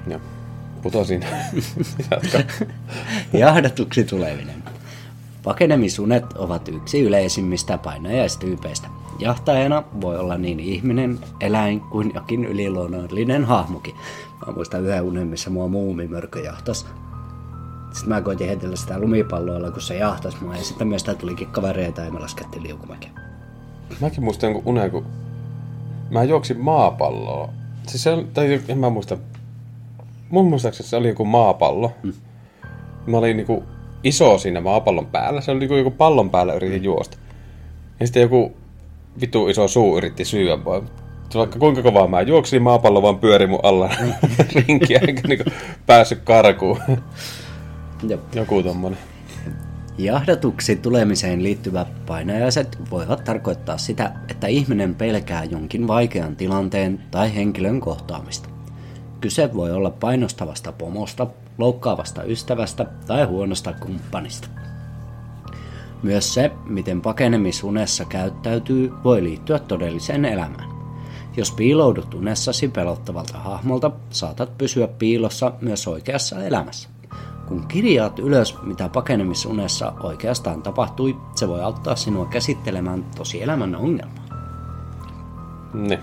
Joo. 0.07 0.19
Putosin. 0.81 1.25
Jahdatuksi 3.33 4.03
tuleminen. 4.03 4.63
Pakenemisunet 5.43 6.33
ovat 6.33 6.67
yksi 6.67 7.01
yleisimmistä 7.01 7.77
painajaistyypeistä. 7.77 8.87
Jahtajana 9.19 9.83
voi 10.01 10.17
olla 10.17 10.37
niin 10.37 10.59
ihminen, 10.59 11.19
eläin 11.39 11.79
kuin 11.79 12.11
jokin 12.15 12.45
yliluonnollinen 12.45 13.45
hahmokin. 13.45 13.95
Mä 14.47 14.53
muistan 14.53 14.85
yhden 14.85 15.01
unen, 15.01 15.27
missä 15.27 15.49
mua 15.49 15.67
muumimörkö 15.67 16.39
jahtas. 16.39 16.85
Sitten 17.91 18.09
mä 18.09 18.21
koitin 18.21 18.47
heitellä 18.47 18.75
sitä 18.75 18.99
lumipalloilla, 18.99 19.71
kun 19.71 19.81
se 19.81 19.97
jahtas 19.97 20.41
mua. 20.41 20.55
Ja 20.55 20.63
sitten 20.63 20.87
meistä 20.87 21.15
tulikin 21.15 21.47
kavereita 21.47 22.01
ja 22.01 22.11
me 22.11 22.19
laskettiin 22.19 22.63
liukumäkeä. 22.63 23.09
Mäkin 24.01 24.23
muistan 24.23 24.51
jonkun 24.51 24.73
unen, 24.73 24.91
kun 24.91 25.05
mä 26.09 26.23
juoksin 26.23 26.59
maapalloa. 26.59 27.49
Siis 27.87 28.03
se, 28.03 28.25
tai 28.33 28.61
en 28.67 28.77
mä 28.77 28.89
muista. 28.89 29.17
Mun 30.31 30.49
muistaakseni 30.49 30.89
se 30.89 30.95
oli 30.95 31.07
joku 31.07 31.25
maapallo. 31.25 31.91
Mm. 32.03 32.13
Mä 33.05 33.17
olin 33.17 33.37
niinku 33.37 33.63
iso 34.03 34.37
siinä 34.37 34.61
maapallon 34.61 35.05
päällä. 35.05 35.41
Se 35.41 35.51
oli 35.51 35.59
niinku 35.59 35.75
joku 35.75 35.91
pallon 35.91 36.29
päällä 36.29 36.53
yritin 36.53 36.83
juosta. 36.83 37.17
Ja 37.99 38.07
sitten 38.07 38.21
joku 38.21 38.53
vitu 39.21 39.47
iso 39.47 39.67
suu 39.67 39.97
yritti 39.97 40.25
syödä 40.25 40.57
mua. 40.63 40.83
Vaikka 41.35 41.59
kuinka 41.59 41.81
kovaa 41.81 42.07
mä 42.07 42.21
juoksin, 42.21 42.61
maapallo 42.61 43.01
vaan 43.01 43.19
pyöri 43.19 43.47
mun 43.47 43.59
alla 43.63 43.89
rinkiä, 44.55 45.01
enkä 45.07 45.27
niinku 45.27 45.51
päässyt 45.85 46.19
karkuun. 46.23 46.79
Joku 48.33 48.63
tommonen. 48.63 48.99
Jahdatuksi 49.97 50.75
tulemiseen 50.75 51.43
liittyvät 51.43 52.05
painajaiset 52.05 52.77
voivat 52.91 53.23
tarkoittaa 53.23 53.77
sitä, 53.77 54.11
että 54.29 54.47
ihminen 54.47 54.95
pelkää 54.95 55.43
jonkin 55.43 55.87
vaikean 55.87 56.35
tilanteen 56.35 56.99
tai 57.11 57.35
henkilön 57.35 57.79
kohtaamista. 57.79 58.50
Kyse 59.21 59.53
voi 59.53 59.71
olla 59.71 59.89
painostavasta 59.89 60.71
pomosta, 60.71 61.27
loukkaavasta 61.57 62.23
ystävästä 62.23 62.85
tai 63.07 63.25
huonosta 63.25 63.73
kumppanista. 63.73 64.47
Myös 66.03 66.33
se, 66.33 66.51
miten 66.65 67.01
pakenemisunessa 67.01 68.05
käyttäytyy, 68.05 68.93
voi 69.03 69.23
liittyä 69.23 69.59
todelliseen 69.59 70.25
elämään. 70.25 70.69
Jos 71.37 71.51
piiloudut 71.51 72.13
unessasi 72.13 72.67
pelottavalta 72.67 73.39
hahmolta, 73.39 73.91
saatat 74.09 74.57
pysyä 74.57 74.87
piilossa 74.87 75.53
myös 75.61 75.87
oikeassa 75.87 76.43
elämässä. 76.43 76.89
Kun 77.47 77.67
kirjaat 77.67 78.19
ylös, 78.19 78.61
mitä 78.61 78.89
pakenemisunessa 78.89 79.93
oikeastaan 80.03 80.61
tapahtui, 80.61 81.17
se 81.35 81.47
voi 81.47 81.61
auttaa 81.61 81.95
sinua 81.95 82.25
käsittelemään 82.25 83.05
tosielämän 83.17 83.75
ongelmaa. 83.75 84.25
Ne. 85.73 85.99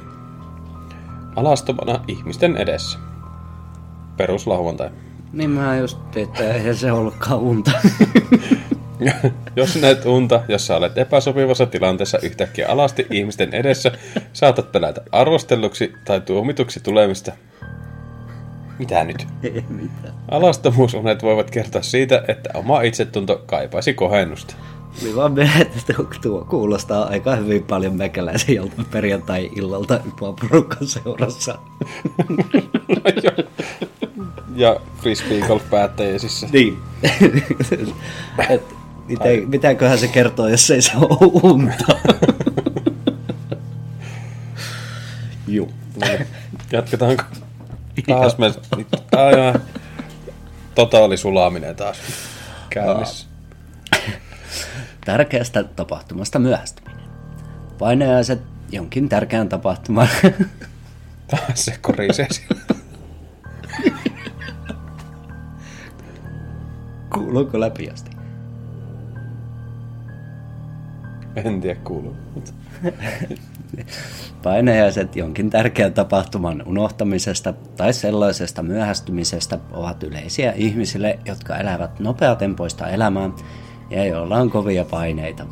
Alastomana 1.36 2.00
ihmisten 2.08 2.56
edessä. 2.56 3.07
Peruslauantai. 4.18 4.90
Niin 5.32 5.50
mä 5.50 5.76
just, 5.76 6.16
että 6.16 6.54
eihän 6.54 6.76
se 6.76 6.92
ollutkaan 6.92 7.40
unta. 7.40 7.70
Jos 9.56 9.76
näet 9.76 10.06
unta, 10.06 10.42
jossa 10.48 10.76
olet 10.76 10.98
epäsopivassa 10.98 11.66
tilanteessa 11.66 12.18
yhtäkkiä 12.22 12.68
alasti 12.68 13.06
ihmisten 13.10 13.54
edessä, 13.54 13.92
saatat 14.32 14.72
pelätä 14.72 15.00
arvostelluksi 15.12 15.92
tai 16.04 16.20
tuomituksi 16.20 16.80
tulemista. 16.80 17.32
Mitä 18.78 19.04
nyt? 19.04 19.26
Ei 19.42 19.64
mitään. 19.68 20.14
Alastomuusunet 20.30 21.22
voivat 21.22 21.50
kertoa 21.50 21.82
siitä, 21.82 22.24
että 22.28 22.50
oma 22.54 22.82
itsetunto 22.82 23.42
kaipaisi 23.46 23.94
kohennusta. 23.94 24.54
Niin 25.02 25.16
vaan 25.16 25.38
että 25.38 25.94
tuo 26.22 26.44
kuulostaa 26.44 27.04
aika 27.04 27.36
hyvin 27.36 27.64
paljon 27.64 27.96
mekäläisen 27.96 28.54
jolta 28.54 28.82
perjantai-illalta 28.90 30.00
porukan 30.20 30.86
seurassa. 30.86 31.58
ja 34.54 34.80
frisbee 35.02 35.40
golf 35.40 35.70
päättäjäisissä. 35.70 36.48
Niin. 36.52 36.78
Et, 38.48 38.62
miten, 39.08 39.48
mitäköhän 39.48 39.98
se 39.98 40.08
kertoo, 40.08 40.48
jos 40.48 40.70
ei 40.70 40.82
se 40.82 40.92
ole 40.96 41.30
unta? 41.42 41.96
Juu. 45.46 45.72
No 46.00 46.06
Jatketaanko? 46.72 47.22
Taas 48.06 48.38
me... 48.38 48.54
Aivan. 49.16 49.62
Totaali 50.74 51.16
sulaminen 51.16 51.76
taas 51.76 51.98
käynnissä. 52.70 53.26
Tärkeästä 55.04 55.64
tapahtumasta 55.64 56.38
myöhästyminen. 56.38 57.04
Painajaiset 57.78 58.40
jonkin 58.72 59.08
tärkeän 59.08 59.48
tapahtuman. 59.48 60.08
Taas 61.30 61.64
se 61.64 61.78
korisee 61.80 62.26
siellä. 62.30 62.62
Kuuluuko 67.14 67.60
läpi 67.60 67.90
asti? 67.90 68.10
En 71.36 71.60
tiedä 71.60 71.80
kuuluu. 71.80 72.16
mutta- 72.34 72.52
Painajaiset 74.42 75.16
jonkin 75.16 75.50
tärkeän 75.50 75.94
tapahtuman 75.94 76.62
unohtamisesta 76.66 77.54
tai 77.76 77.92
sellaisesta 77.92 78.62
myöhästymisestä 78.62 79.58
ovat 79.72 80.02
yleisiä 80.02 80.52
ihmisille, 80.52 81.18
jotka 81.24 81.56
elävät 81.56 82.00
nopeatempoista 82.00 82.88
elämää 82.88 83.30
ja 83.90 84.04
joilla 84.04 84.36
on 84.36 84.50
kovia 84.50 84.84
paineita. 84.84 85.46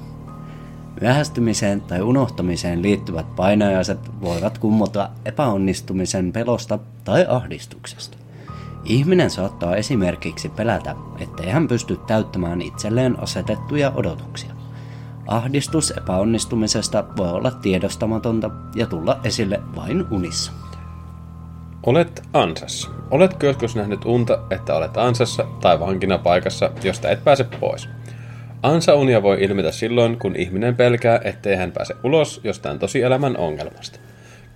Myöhästymiseen 1.00 1.80
tai 1.80 2.00
unohtamiseen 2.02 2.82
liittyvät 2.82 3.36
painajaiset 3.36 4.20
voivat 4.20 4.58
kummota 4.58 5.10
epäonnistumisen 5.24 6.32
pelosta 6.32 6.78
tai 7.04 7.26
ahdistuksesta. 7.28 8.25
Ihminen 8.88 9.30
saattaa 9.30 9.76
esimerkiksi 9.76 10.48
pelätä, 10.48 10.94
ettei 11.18 11.50
hän 11.50 11.68
pysty 11.68 11.96
täyttämään 12.06 12.62
itselleen 12.62 13.20
asetettuja 13.20 13.92
odotuksia. 13.94 14.50
Ahdistus 15.26 15.90
epäonnistumisesta 15.90 17.04
voi 17.16 17.30
olla 17.30 17.50
tiedostamatonta 17.50 18.50
ja 18.74 18.86
tulla 18.86 19.20
esille 19.24 19.60
vain 19.76 20.04
unissa. 20.10 20.52
Olet 21.86 22.22
ansassa. 22.32 22.88
Oletko 23.10 23.46
joskus 23.46 23.76
nähnyt 23.76 24.04
unta, 24.04 24.38
että 24.50 24.74
olet 24.74 24.96
ansassa 24.96 25.46
tai 25.60 25.80
vankina 25.80 26.18
paikassa, 26.18 26.70
josta 26.84 27.10
et 27.10 27.24
pääse 27.24 27.44
pois? 27.44 27.88
Ansaunia 28.62 29.22
voi 29.22 29.42
ilmetä 29.42 29.72
silloin, 29.72 30.18
kun 30.18 30.36
ihminen 30.36 30.76
pelkää, 30.76 31.20
ettei 31.24 31.56
hän 31.56 31.72
pääse 31.72 31.94
ulos 32.04 32.40
jostain 32.44 32.78
tosielämän 32.78 33.36
ongelmasta. 33.36 33.98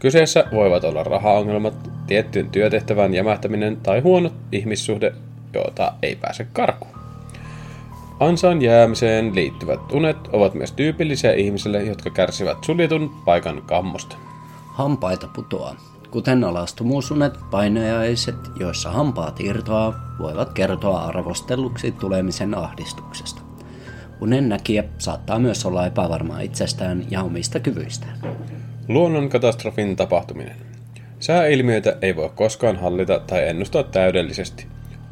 Kyseessä 0.00 0.44
voivat 0.52 0.84
olla 0.84 1.04
rahaongelmat, 1.04 1.90
tiettyyn 2.06 2.50
työtehtävän 2.50 3.14
jämähtäminen 3.14 3.76
tai 3.76 4.00
huono 4.00 4.30
ihmissuhde, 4.52 5.12
jota 5.54 5.92
ei 6.02 6.16
pääse 6.16 6.46
karkuun. 6.52 6.94
Ansaan 8.20 8.62
jäämiseen 8.62 9.34
liittyvät 9.34 9.92
unet 9.92 10.16
ovat 10.32 10.54
myös 10.54 10.72
tyypillisiä 10.72 11.32
ihmisille, 11.32 11.82
jotka 11.82 12.10
kärsivät 12.10 12.64
suljetun 12.64 13.10
paikan 13.24 13.62
kammosta. 13.66 14.16
Hampaita 14.72 15.28
putoaa. 15.34 15.76
Kuten 16.10 16.44
alastumuusunet, 16.44 17.34
painajaiset, 17.50 18.36
joissa 18.60 18.90
hampaat 18.90 19.40
irtoaa, 19.40 20.16
voivat 20.18 20.52
kertoa 20.52 21.00
arvostelluksi 21.00 21.92
tulemisen 21.92 22.54
ahdistuksesta. 22.54 23.42
Unen 24.20 24.48
näkijä 24.48 24.84
saattaa 24.98 25.38
myös 25.38 25.66
olla 25.66 25.86
epävarma 25.86 26.40
itsestään 26.40 27.06
ja 27.10 27.22
omista 27.22 27.60
kyvyistään. 27.60 28.18
Luonnonkatastrofin 28.90 29.96
tapahtuminen. 29.96 30.56
Sääilmiöitä 31.18 31.96
ei 32.02 32.16
voi 32.16 32.30
koskaan 32.34 32.76
hallita 32.76 33.18
tai 33.18 33.48
ennustaa 33.48 33.82
täydellisesti. 33.82 34.66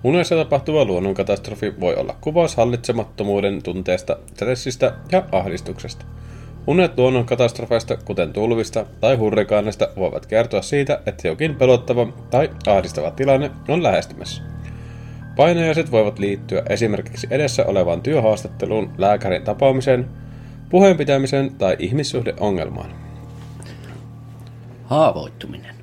Unessa 0.04 0.36
tapahtuva 0.36 0.84
luonnonkatastrofi 0.84 1.80
voi 1.80 1.94
olla 1.94 2.16
kuvaus 2.20 2.56
hallitsemattomuuden 2.56 3.62
tunteesta, 3.62 4.16
stressistä 4.26 4.94
ja 5.12 5.24
ahdistuksesta. 5.32 6.04
Unet 6.66 6.98
luonnonkatastrofeista, 6.98 7.96
kuten 7.96 8.32
tulvista 8.32 8.86
tai 9.00 9.16
hurrikaaneista, 9.16 9.88
voivat 9.96 10.26
kertoa 10.26 10.62
siitä, 10.62 11.00
että 11.06 11.28
jokin 11.28 11.54
pelottava 11.54 12.12
tai 12.30 12.50
ahdistava 12.66 13.10
tilanne 13.10 13.50
on 13.68 13.82
lähestymässä. 13.82 14.42
Painajaiset 15.36 15.90
voivat 15.90 16.18
liittyä 16.18 16.62
esimerkiksi 16.68 17.26
edessä 17.30 17.66
olevaan 17.66 18.02
työhaastatteluun, 18.02 18.90
lääkärin 18.98 19.42
tapaamiseen, 19.42 20.08
puheenpitämiseen 20.70 21.54
tai 21.54 21.76
ihmissuhdeongelmaan. 21.78 23.07
Haavoittuminen. 24.88 25.74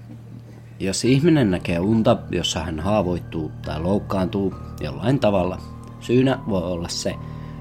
Jos 0.79 1.05
ihminen 1.05 1.51
näkee 1.51 1.79
unta, 1.79 2.17
jossa 2.31 2.59
hän 2.59 2.79
haavoittuu 2.79 3.51
tai 3.65 3.81
loukkaantuu 3.81 4.55
jollain 4.79 5.19
tavalla, 5.19 5.57
syynä 5.99 6.39
voi 6.49 6.63
olla 6.63 6.87
se, 6.87 7.15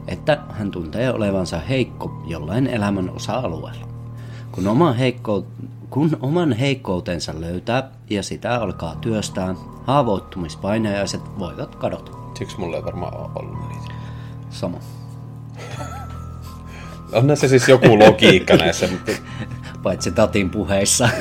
että 0.08 0.38
hän 0.50 0.70
tuntee 0.70 1.12
olevansa 1.12 1.58
heikko 1.58 2.22
jollain 2.26 2.66
elämän 2.66 3.10
osa-alueella. 3.10 3.88
Kun, 4.52 4.66
oma 4.66 4.92
heikko, 4.92 5.46
kun 5.90 6.16
oman 6.20 6.52
heikkoutensa 6.52 7.40
löytää 7.40 7.90
ja 8.10 8.22
sitä 8.22 8.60
alkaa 8.60 8.96
työstää, 9.00 9.54
haavoittumispainajaiset 9.86 11.22
voivat 11.38 11.76
kadota. 11.76 12.12
Siksi 12.38 12.58
mulla 12.58 12.76
ei 12.76 12.84
varmaan 12.84 13.16
ole 13.16 13.30
ollut 13.34 13.68
niitä. 13.68 13.94
Sama. 14.50 14.78
On 17.12 17.26
näissä 17.26 17.48
siis 17.48 17.68
joku 17.68 17.98
logiikka 17.98 18.56
näissä, 18.56 18.88
mutta 18.90 19.12
Paitsi 19.84 20.10
tatin 20.10 20.50
puheissa. 20.50 21.08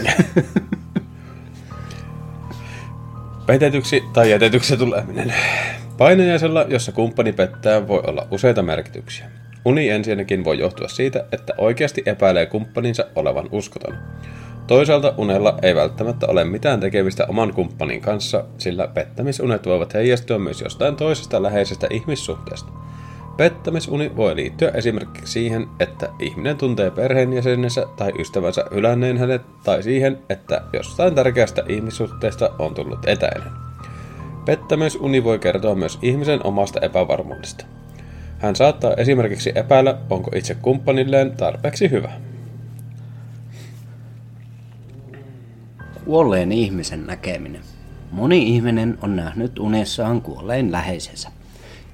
Petetyksi 3.45 4.04
tai 4.13 4.32
jätetyksi 4.32 4.78
tuleminen. 4.78 5.34
Painajaisella, 5.97 6.65
jossa 6.67 6.91
kumppani 6.91 7.34
pettää, 7.34 7.88
voi 7.88 8.04
olla 8.08 8.28
useita 8.32 8.62
merkityksiä. 8.62 9.26
Uni 9.65 9.89
ensinnäkin 9.89 10.43
voi 10.43 10.60
johtua 10.60 10.88
siitä, 10.88 11.26
että 11.32 11.54
oikeasti 11.58 12.04
epäilee 12.06 12.45
kumppaninsa 12.45 13.06
olevan 13.15 13.49
uskoton. 13.52 13.97
Toisaalta 14.67 15.13
unella 15.17 15.58
ei 15.62 15.76
välttämättä 15.76 16.28
ole 16.28 16.43
mitään 16.43 16.80
tekemistä 16.80 17.26
oman 17.26 17.54
kumppanin 17.54 18.02
kanssa, 18.02 18.45
sillä 18.58 18.88
pettämisunet 18.88 19.65
voivat 19.65 19.93
heijastua 19.93 20.39
myös 20.39 20.62
jostain 20.62 20.95
toisesta 20.95 21.43
läheisestä 21.43 21.88
ihmissuhteesta. 21.89 22.83
Pettämisuni 23.38 24.15
voi 24.15 24.36
liittyä 24.36 24.69
esimerkiksi 24.69 25.34
siihen, 25.34 25.67
että 25.80 26.10
ihminen 26.19 26.58
tuntee 26.58 26.91
perheenjäsenensä 26.91 27.86
tai 27.96 28.12
ystävänsä 28.19 28.65
hylänneen 28.74 29.17
hänet, 29.17 29.41
tai 29.63 29.84
siihen, 29.84 30.19
että 30.30 30.62
jostain 30.74 31.15
tärkeästä 31.15 31.63
ihmissuhteesta 31.69 32.50
on 32.60 32.74
tullut 32.74 33.06
etäinen. 33.08 33.52
Pettämisuni 34.46 35.24
voi 35.24 35.39
kertoa 35.39 35.76
myös 35.76 36.00
ihmisen 36.02 36.46
omasta 36.46 36.80
epävarmuudesta. 36.80 37.65
Hän 38.39 38.56
saattaa 38.56 38.93
esimerkiksi 38.93 39.52
epäillä, 39.56 39.98
onko 40.10 40.32
itse 40.36 40.56
kumppanilleen 40.56 41.32
tarpeeksi 41.32 41.91
hyvä. 41.91 42.12
Kuolleen 46.06 46.52
ihmisen 46.52 47.08
näkeminen. 47.08 47.62
Moni 48.12 48.56
ihminen 48.56 48.98
on 49.02 49.15
nähnyt 49.15 49.60
unessaan 49.60 50.22
kuolleen 50.22 50.72
läheisensä. 50.72 51.43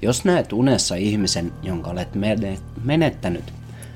Jos 0.02 0.26
näet 0.26 0.54
unessa 0.54 0.96
ihmisen, 0.96 1.52
jonka 1.64 1.90
olet 1.90 2.16
mene- 2.16 2.60
menettänyt, 2.84 3.54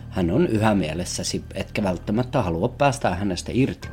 hän 0.10 0.32
on 0.32 0.48
yhä 0.48 0.76
mielessäsi, 0.76 1.44
etkä 1.54 1.84
välttämättä 1.84 2.42
halua 2.42 2.68
päästä 2.68 3.16
hänestä 3.16 3.52
irti. 3.56 3.88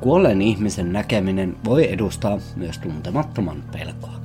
Kuolleen 0.00 0.42
ihmisen 0.42 0.92
näkeminen 0.92 1.56
voi 1.64 1.92
edustaa 1.92 2.38
myös 2.56 2.78
tuntemattoman 2.78 3.64
pelkoa. 3.72 4.20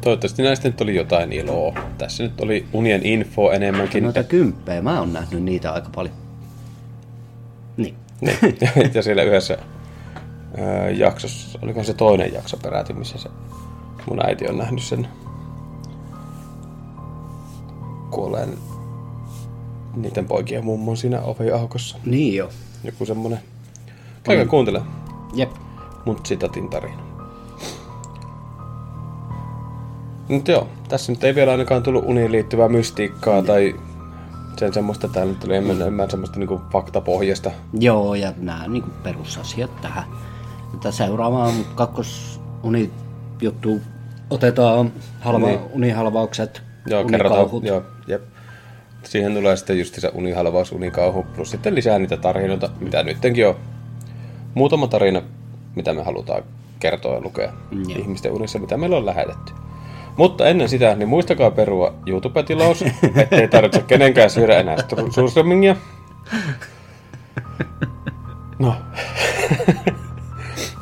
Toivottavasti 0.00 0.42
näistä 0.42 0.68
nyt 0.68 0.80
oli 0.80 0.96
jotain 0.96 1.32
iloa. 1.32 1.74
Tässä 1.98 2.22
nyt 2.22 2.40
oli 2.40 2.66
unien 2.72 3.06
info 3.06 3.52
enemmänkin. 3.52 4.02
Noita 4.02 4.22
kymppejä, 4.22 4.82
mä 4.82 5.00
oon 5.00 5.12
nähnyt 5.12 5.42
niitä 5.42 5.72
aika 5.72 5.90
paljon. 5.94 6.14
Niin. 7.76 7.94
Niin. 8.20 8.58
ja 8.94 9.02
siellä 9.02 9.22
yhdessä 9.22 9.58
jaksossa, 10.96 11.58
oliko 11.62 11.84
se 11.84 11.94
toinen 11.94 12.32
jakso 12.32 12.56
peräti, 12.56 12.92
missä 12.92 13.18
se 13.18 13.28
mun 14.08 14.26
äiti 14.26 14.48
on 14.48 14.58
nähnyt 14.58 14.82
sen 14.82 15.08
kuolleen 18.10 18.58
niiden 19.96 20.24
poikien 20.26 20.64
mummon 20.64 20.96
siinä 20.96 21.20
oviaukossa. 21.20 21.96
Niin 22.04 22.34
jo. 22.34 22.48
Joku 22.84 23.06
semmonen. 23.06 23.38
Käykää 24.22 24.46
kuuntele 24.46 24.82
Jep. 25.34 25.50
mun 26.04 26.20
sitatin 26.26 26.68
tarina. 26.68 27.02
Nyt 30.28 30.48
joo, 30.48 30.68
tässä 30.88 31.12
nyt 31.12 31.24
ei 31.24 31.34
vielä 31.34 31.50
ainakaan 31.50 31.82
tullut 31.82 32.04
uniin 32.06 32.32
liittyvää 32.32 32.68
mystiikkaa 32.68 33.42
tai 33.42 33.76
sen 34.58 34.74
semmoista, 34.74 35.08
täällä 35.08 35.32
nyt 35.32 35.44
oli 35.44 35.56
enemmän 35.56 36.10
semmoista 36.10 36.38
niinku 36.38 36.60
faktapohjasta. 36.72 37.50
Joo, 37.80 38.14
ja 38.14 38.32
nämä 38.36 38.68
niin 38.68 38.84
perusasiat 39.02 39.80
tähän. 39.80 40.04
Että 40.74 40.90
seuraavaan 40.90 41.54
kakkosuni 41.74 42.90
juttu 43.40 43.80
otetaan 44.30 44.92
halva, 45.20 45.46
Niin. 45.46 45.60
unihalvaukset, 45.72 46.62
Joo, 46.86 47.04
kerrotaan. 47.04 47.48
Joo, 47.62 47.82
jep. 48.08 48.22
Siihen 49.02 49.34
tulee 49.34 49.56
sitten 49.56 49.78
just 49.78 49.94
se 49.94 50.10
unihalvaus, 50.14 50.72
unikauhu, 50.72 51.26
plus 51.36 51.50
sitten 51.50 51.74
lisää 51.74 51.98
niitä 51.98 52.16
tarinoita, 52.16 52.70
mitä 52.80 53.02
nyttenkin 53.02 53.48
on. 53.48 53.56
Muutama 54.54 54.86
tarina, 54.86 55.22
mitä 55.74 55.92
me 55.92 56.02
halutaan 56.02 56.42
kertoa 56.80 57.14
ja 57.14 57.20
lukea 57.20 57.52
Joo. 57.72 57.98
ihmisten 57.98 58.32
unissa, 58.32 58.58
mitä 58.58 58.76
meillä 58.76 58.96
on 58.96 59.06
lähetetty. 59.06 59.52
Mutta 60.16 60.46
ennen 60.46 60.68
sitä, 60.68 60.94
niin 60.94 61.08
muistakaa 61.08 61.50
perua 61.50 61.94
YouTube-tilaus, 62.06 62.82
ettei 63.16 63.48
tarvitse 63.48 63.82
kenenkään 63.82 64.30
syödä 64.30 64.60
enää 64.60 64.76
surströmmingiä. 65.10 65.76
No. 68.58 68.74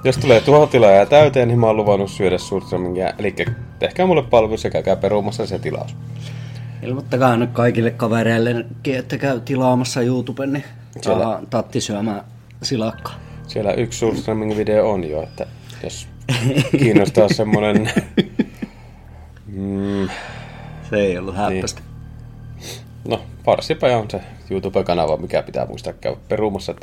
Jos 0.04 0.18
tulee 0.18 0.40
tuhat 0.40 0.70
tilaa 0.70 1.06
täyteen, 1.06 1.48
niin 1.48 1.58
mä 1.58 1.66
oon 1.66 1.76
luvannut 1.76 2.10
syödä 2.10 2.38
surströmmingiä. 2.38 3.14
Eli 3.18 3.34
tehkää 3.78 4.06
mulle 4.06 4.22
palvelus 4.22 4.64
ja 4.64 4.70
käykää 4.70 4.96
peruumassa 4.96 5.46
se 5.46 5.58
tilaus. 5.58 5.96
Ilmoittakaa 6.82 7.36
nyt 7.36 7.50
kaikille 7.52 7.90
kavereille, 7.90 8.66
että 8.86 9.18
käy 9.18 9.40
tilaamassa 9.40 10.00
YouTuben, 10.02 10.52
niin 10.52 10.64
Siellä. 11.00 11.42
tatti 11.50 11.80
syömään 11.80 12.24
silakkaa. 12.62 13.14
Siellä 13.46 13.72
yksi 13.72 13.98
surströmming-video 13.98 14.90
on 14.92 15.04
jo, 15.10 15.22
että 15.22 15.46
jos 15.84 16.08
kiinnostaa 16.78 17.28
semmonen... 17.28 17.90
Mm, 19.46 20.08
Se 20.90 20.96
ei 20.96 21.18
ollut 21.18 21.36
häppästä. 21.36 21.80
no, 23.08 23.20
Parsipaja 23.44 23.98
on 23.98 24.10
se 24.10 24.20
YouTube-kanava, 24.50 25.16
mikä 25.16 25.42
pitää 25.42 25.66
muistaa 25.66 25.92
käydä 25.92 26.16
perumassa. 26.28 26.74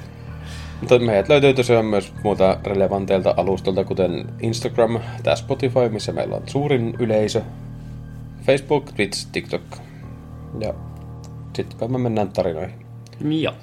Mutta 0.80 0.98
meidät 0.98 1.28
löytyy 1.28 1.54
tosiaan 1.54 1.84
myös 1.84 2.12
muuta 2.24 2.58
relevanteilta 2.64 3.34
alustolta, 3.36 3.84
kuten 3.84 4.24
Instagram 4.40 5.00
tai 5.22 5.36
Spotify, 5.36 5.88
missä 5.90 6.12
meillä 6.12 6.36
on 6.36 6.42
suurin 6.46 6.94
yleisö, 6.98 7.42
Facebook, 8.46 8.92
Twitch, 8.92 9.26
TikTok. 9.32 9.62
Ja 10.60 10.74
sitten 11.54 11.92
me 11.92 11.98
mennään 11.98 12.28
tarinoihin. 12.28 12.86
Joo. 13.20 13.54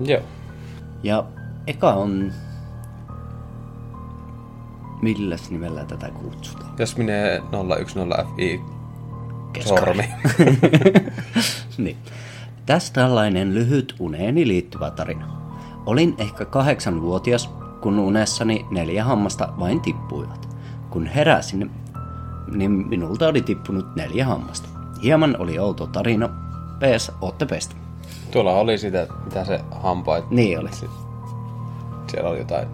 Joo. 0.00 0.22
Ja 1.02 1.24
eka 1.66 1.92
on... 1.92 2.32
Milläs 5.02 5.50
nimellä 5.50 5.84
tätä 5.84 6.10
kutsutaan? 6.10 6.74
Jos 6.78 6.96
menee 6.96 7.38
010FI 7.38 8.60
Keskari. 9.52 9.80
sormi. 9.80 10.08
niin. 11.78 11.96
Tässä 12.66 12.92
tällainen 12.92 13.54
lyhyt 13.54 13.94
uneeni 13.98 14.48
liittyvä 14.48 14.90
tarina. 14.90 15.40
Olin 15.86 16.14
ehkä 16.18 16.44
kahdeksanvuotias, 16.44 17.50
kun 17.80 17.98
unessani 17.98 18.66
neljä 18.70 19.04
hammasta 19.04 19.52
vain 19.58 19.80
tippuivat. 19.80 20.48
Kun 20.90 21.06
heräsin, 21.06 21.70
niin 22.46 22.70
minulta 22.70 23.28
oli 23.28 23.42
tippunut 23.42 23.96
neljä 23.96 24.24
hammasta. 24.24 24.68
Hieman 25.02 25.36
oli 25.38 25.58
outo 25.58 25.86
tarina. 25.86 26.28
PS, 26.78 27.12
ootte 27.20 27.46
pestä. 27.46 27.74
Tuolla 28.30 28.52
oli 28.52 28.78
sitä, 28.78 29.06
mitä 29.24 29.44
se 29.44 29.60
hampaat. 29.70 30.30
Niin 30.30 30.58
oli. 30.58 30.70
Siellä 32.10 32.30
oli 32.30 32.38
jotain 32.38 32.68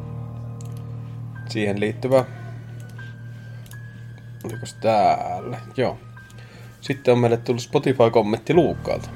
siihen 1.49 1.81
liittyvää. 1.81 2.25
Olikos 4.45 4.75
täällä? 4.75 5.59
Joo. 5.77 5.99
Sitten 6.81 7.13
on 7.13 7.19
meille 7.19 7.37
tullut 7.37 7.63
Spotify-kommentti 7.63 8.55
Luukkaalta. 8.55 9.09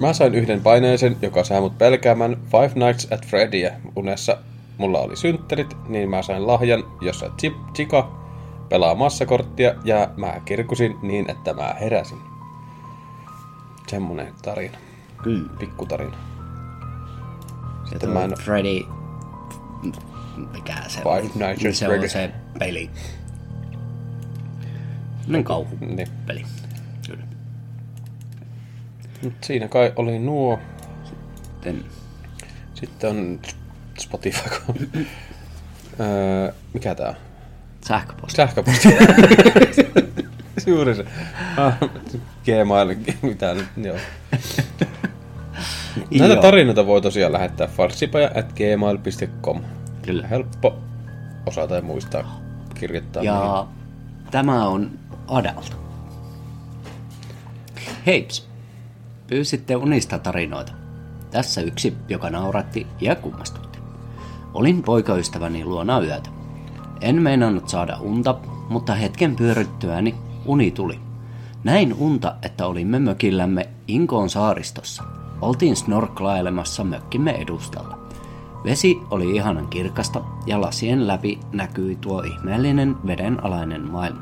Mä 0.00 0.12
sain 0.12 0.34
yhden 0.34 0.60
paineisen, 0.60 1.16
joka 1.22 1.44
sai 1.44 1.60
mut 1.60 1.78
pelkäämään 1.78 2.36
Five 2.46 2.86
Nights 2.86 3.12
at 3.12 3.26
Freddyä 3.26 3.72
unessa. 3.96 4.38
Mulla 4.78 5.00
oli 5.00 5.16
synttärit, 5.16 5.76
niin 5.88 6.10
mä 6.10 6.22
sain 6.22 6.46
lahjan, 6.46 6.84
jossa 7.00 7.30
Chip 7.38 7.52
Chica 7.74 8.21
pelaa 8.72 8.94
massakorttia 8.94 9.74
ja 9.84 10.08
mä 10.16 10.40
kirkusin 10.44 10.98
niin, 11.02 11.30
että 11.30 11.54
mä 11.54 11.74
heräsin. 11.80 12.18
Semmonen 13.86 14.34
tarina. 14.42 14.78
Kyllä. 15.22 15.48
Pikkutarina. 15.58 16.16
Sitten 17.88 18.10
mä 18.10 18.24
en- 18.24 18.34
Freddy... 18.40 18.80
Mikä 20.52 20.74
se 20.88 20.98
Five 20.98 21.10
on? 21.10 21.22
Nights 21.22 21.62
Niin 21.62 21.68
at 21.68 21.74
se 21.76 21.86
Freddy. 21.86 22.04
on 22.04 22.10
se 22.10 22.30
peli. 22.58 22.90
Niin 25.26 25.44
kauhu 25.44 25.76
Niin. 25.80 26.08
peli. 26.26 26.44
Kyllä. 27.06 27.24
Mut 29.22 29.32
siinä 29.40 29.68
kai 29.68 29.92
oli 29.96 30.18
nuo. 30.18 30.58
Sitten 31.04 31.84
Sitten 32.74 33.10
on 33.10 33.40
Spotify. 33.98 34.50
öö, 36.00 36.52
mikä 36.74 36.94
tää 36.94 37.08
on? 37.08 37.14
Sähköposti. 37.86 38.36
Sähköposti. 38.36 38.88
Juuri 40.66 40.94
se. 40.94 41.04
Ah, 41.56 41.74
Gmail, 42.44 42.96
mitä 43.22 43.54
nyt, 43.54 43.66
joo. 43.76 43.96
Näitä 46.18 46.34
Joo. 46.34 46.42
tarinoita 46.42 46.86
voi 46.86 47.00
tosiaan 47.00 47.32
lähettää 47.32 47.66
farsipaja 47.66 48.30
at 48.34 48.52
gmail.com. 48.52 49.60
Kyllä. 50.02 50.26
Helppo 50.26 50.78
osata 51.46 51.74
ja 51.74 51.82
muistaa 51.82 52.42
kirjoittaa. 52.74 53.22
Ja 53.22 53.66
tämä 54.30 54.68
on 54.68 54.90
Adalta. 55.28 55.76
Heips. 58.06 58.48
Pyysitte 59.26 59.76
unista 59.76 60.18
tarinoita. 60.18 60.72
Tässä 61.30 61.60
yksi, 61.60 61.96
joka 62.08 62.30
nauratti 62.30 62.86
ja 63.00 63.14
kummastutti. 63.14 63.78
Olin 64.54 64.82
poikaystäväni 64.82 65.64
luona 65.64 66.00
yötä. 66.00 66.30
En 67.02 67.22
meinannut 67.22 67.68
saada 67.68 67.98
unta, 68.00 68.34
mutta 68.68 68.94
hetken 68.94 69.36
pyöryttyäni 69.36 70.14
uni 70.46 70.70
tuli. 70.70 71.00
Näin 71.64 71.94
unta, 71.94 72.34
että 72.42 72.66
olimme 72.66 72.98
mökillämme 72.98 73.68
Inkoon 73.88 74.30
saaristossa. 74.30 75.02
Oltiin 75.40 75.76
snorklailemassa 75.76 76.84
mökkimme 76.84 77.30
edustalla. 77.30 77.98
Vesi 78.64 78.98
oli 79.10 79.36
ihanan 79.36 79.66
kirkasta 79.66 80.20
ja 80.46 80.60
lasien 80.60 81.06
läpi 81.06 81.40
näkyi 81.52 81.96
tuo 81.96 82.22
ihmeellinen 82.22 82.96
vedenalainen 83.06 83.90
maailma. 83.90 84.20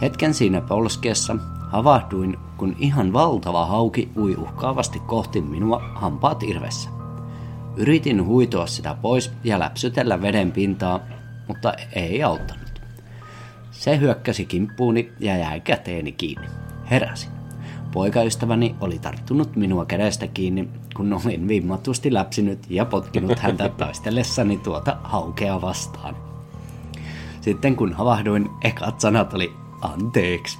Hetken 0.00 0.34
siinä 0.34 0.60
polskeessa 0.60 1.36
havahduin, 1.70 2.38
kun 2.56 2.76
ihan 2.78 3.12
valtava 3.12 3.66
hauki 3.66 4.08
ui 4.16 4.36
uhkaavasti 4.36 5.00
kohti 5.06 5.40
minua 5.40 5.82
hampaat 5.94 6.42
irvessä. 6.42 6.90
Yritin 7.76 8.24
huitoa 8.24 8.66
sitä 8.66 8.96
pois 9.02 9.32
ja 9.44 9.58
läpsytellä 9.58 10.22
veden 10.22 10.52
pintaa, 10.52 11.00
mutta 11.48 11.74
ei 11.92 12.22
auttanut. 12.22 12.82
Se 13.70 14.00
hyökkäsi 14.00 14.44
kimppuuni 14.44 15.12
ja 15.20 15.36
jäi 15.36 15.60
käteeni 15.60 16.12
kiinni. 16.12 16.46
Heräsin. 16.90 17.30
Poikaystäväni 17.92 18.76
oli 18.80 18.98
tarttunut 18.98 19.56
minua 19.56 19.84
kädestä 19.84 20.26
kiinni, 20.26 20.68
kun 20.96 21.12
olin 21.12 21.48
vimmatusti 21.48 22.14
läpsinyt 22.14 22.58
ja 22.70 22.84
potkinut 22.84 23.38
häntä 23.38 23.68
taistellessani 23.78 24.56
tuota 24.56 24.96
haukea 25.02 25.60
vastaan. 25.60 26.16
Sitten 27.40 27.76
kun 27.76 27.92
havahduin, 27.92 28.50
ekat 28.64 29.00
sanat 29.00 29.34
oli 29.34 29.52
anteeksi. 29.80 30.58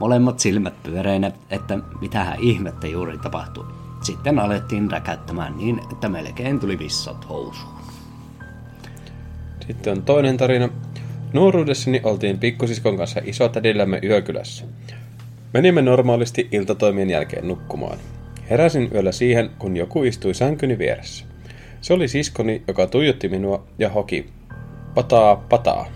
Molemmat 0.00 0.38
silmät 0.38 0.82
pyöreinä, 0.82 1.30
että 1.50 1.78
mitähän 2.00 2.40
ihmettä 2.40 2.86
juuri 2.86 3.18
tapahtui. 3.18 3.66
Sitten 4.02 4.38
alettiin 4.38 4.90
räkättämään 4.90 5.58
niin, 5.58 5.80
että 5.92 6.08
melkein 6.08 6.60
tuli 6.60 6.78
vissat 6.78 7.28
housuun. 7.28 7.77
Sitten 9.68 9.92
on 9.92 10.02
toinen 10.02 10.36
tarina. 10.36 10.68
Nuoruudessani 11.32 12.00
oltiin 12.04 12.38
pikkusiskon 12.38 12.96
kanssa 12.96 13.20
isotädillämme 13.24 14.00
yökylässä. 14.02 14.64
Menimme 15.54 15.82
normaalisti 15.82 16.48
iltatoimien 16.52 17.10
jälkeen 17.10 17.48
nukkumaan. 17.48 17.98
Heräsin 18.50 18.90
yöllä 18.94 19.12
siihen, 19.12 19.50
kun 19.58 19.76
joku 19.76 20.02
istui 20.02 20.34
sänkyni 20.34 20.78
vieressä. 20.78 21.24
Se 21.80 21.92
oli 21.92 22.08
siskoni, 22.08 22.62
joka 22.68 22.86
tuijotti 22.86 23.28
minua 23.28 23.66
ja 23.78 23.88
hoki 23.88 24.30
pataa 24.94 25.36
pataa. 25.36 25.86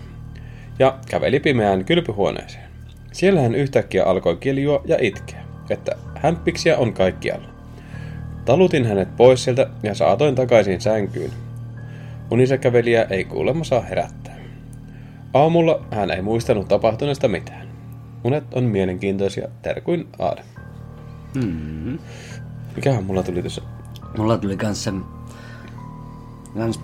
ja 0.79 0.97
käveli 1.09 1.39
pimeään 1.39 1.85
kylpyhuoneeseen. 1.85 2.63
Siellä 3.11 3.41
hän 3.41 3.55
yhtäkkiä 3.55 4.03
alkoi 4.03 4.37
kiljua 4.37 4.81
ja 4.85 4.97
itkeä, 5.01 5.43
että 5.69 5.91
hämppiksiä 6.15 6.77
on 6.77 6.93
kaikkialla. 6.93 7.49
Talutin 8.45 8.85
hänet 8.85 9.15
pois 9.17 9.43
sieltä 9.43 9.69
ja 9.83 9.95
saatoin 9.95 10.35
takaisin 10.35 10.81
sänkyyn. 10.81 11.31
Unisäkävelijä 12.33 13.07
ei 13.09 13.25
kuulemma 13.25 13.63
saa 13.63 13.81
herättää. 13.81 14.35
Aamulla 15.33 15.85
hän 15.91 16.11
ei 16.11 16.21
muistanut 16.21 16.67
tapahtuneesta 16.67 17.27
mitään. 17.27 17.67
Unet 18.23 18.53
on 18.53 18.63
mielenkiintoisia, 18.63 19.47
terkuin 19.61 20.07
Aade. 20.19 20.43
Mm. 21.35 21.99
Mikähän 22.75 23.03
mulla 23.03 23.23
tuli 23.23 23.43
tässä? 23.43 23.61
Mulla 24.17 24.37
tuli 24.37 24.57
kans 24.57 24.83
se... 24.83 24.91
Kans, 26.57 26.79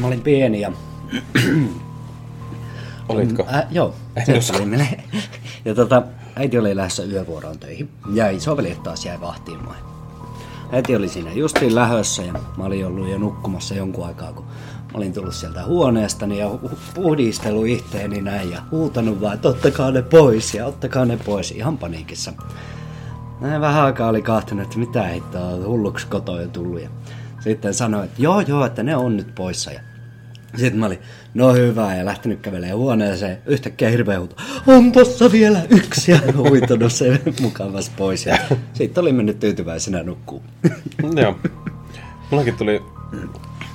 mä 0.00 0.06
olin 0.06 0.20
pieni 0.20 0.60
ja... 0.60 0.72
Olitko? 3.08 3.46
Ä, 3.52 3.66
joo, 3.70 3.94
se 4.40 4.52
tuli 4.52 4.66
menee. 4.66 5.04
Ja 5.64 5.74
tota, 5.74 6.02
äiti 6.36 6.58
oli 6.58 6.76
lähdössä 6.76 7.04
yövuoroon 7.04 7.58
töihin. 7.58 7.88
Ja 8.14 8.30
isoveli 8.30 8.76
taas 8.84 9.06
jäi 9.06 9.20
vahtiin 9.20 9.62
mua. 9.64 9.97
Äiti 10.72 10.96
oli 10.96 11.08
siinä 11.08 11.32
justiin 11.32 11.74
lähössä 11.74 12.22
ja 12.22 12.32
mä 12.32 12.64
olin 12.64 12.86
ollut 12.86 13.08
jo 13.08 13.18
nukkumassa 13.18 13.74
jonkun 13.74 14.06
aikaa, 14.06 14.32
kun 14.32 14.44
mä 14.92 14.98
olin 14.98 15.12
tullut 15.12 15.34
sieltä 15.34 15.64
huoneestani 15.64 16.38
ja 16.38 16.48
hu- 16.48 16.76
puhdistellut 16.94 17.66
itteeni 17.66 18.20
näin 18.20 18.50
ja 18.50 18.62
huutanut 18.70 19.20
vaan, 19.20 19.34
että 19.34 19.48
ottakaa 19.48 19.90
ne 19.90 20.02
pois 20.02 20.54
ja 20.54 20.66
ottakaa 20.66 21.04
ne 21.04 21.16
pois 21.16 21.50
ihan 21.50 21.78
paniikissa. 21.78 22.32
Näin 23.40 23.60
vähän 23.60 23.84
aikaa 23.84 24.08
oli 24.08 24.22
kahtunut, 24.22 24.64
että 24.64 24.78
mitä 24.78 25.02
hittoa, 25.02 25.56
hulluksi 25.66 26.06
kotoa 26.06 26.40
jo 26.42 26.48
tullut. 26.48 26.80
Ja 26.82 26.88
sitten 27.40 27.74
sanoin, 27.74 28.04
että 28.04 28.22
joo 28.22 28.40
joo, 28.40 28.66
että 28.66 28.82
ne 28.82 28.96
on 28.96 29.16
nyt 29.16 29.34
poissa. 29.34 29.70
Ja 29.72 29.80
sitten 30.56 30.80
mä 30.80 30.86
olin, 30.86 30.98
no 31.34 31.52
hyvä, 31.52 31.94
ja 31.94 32.04
lähtenyt 32.04 32.40
kävelemään 32.40 32.78
huoneeseen. 32.78 33.38
Yhtäkkiä 33.46 33.88
hirveä 33.88 34.18
huuto, 34.18 34.36
on 34.66 34.92
tossa 34.92 35.32
vielä 35.32 35.62
yksi, 35.70 36.12
ja 36.12 36.18
huitunut 36.36 36.92
se 36.92 37.20
mukavasti 37.40 37.94
pois. 37.96 38.26
Ja 38.26 38.38
sitten 38.74 39.02
oli 39.02 39.12
mennyt 39.12 39.40
tyytyväisenä 39.40 40.02
nukkuu. 40.02 40.42
Joo. 41.22 41.36
Mullakin 42.30 42.56
tuli 42.56 42.82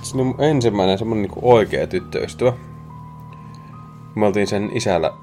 sinun 0.01 0.35
ensimmäinen 0.39 0.97
semmonen 0.97 1.21
niinku 1.21 1.39
oikea 1.43 1.87
tyttöystävä. 1.87 2.53
Me 4.15 4.25
oltiin 4.25 4.47
sen 4.47 4.69
isällä 4.73 5.13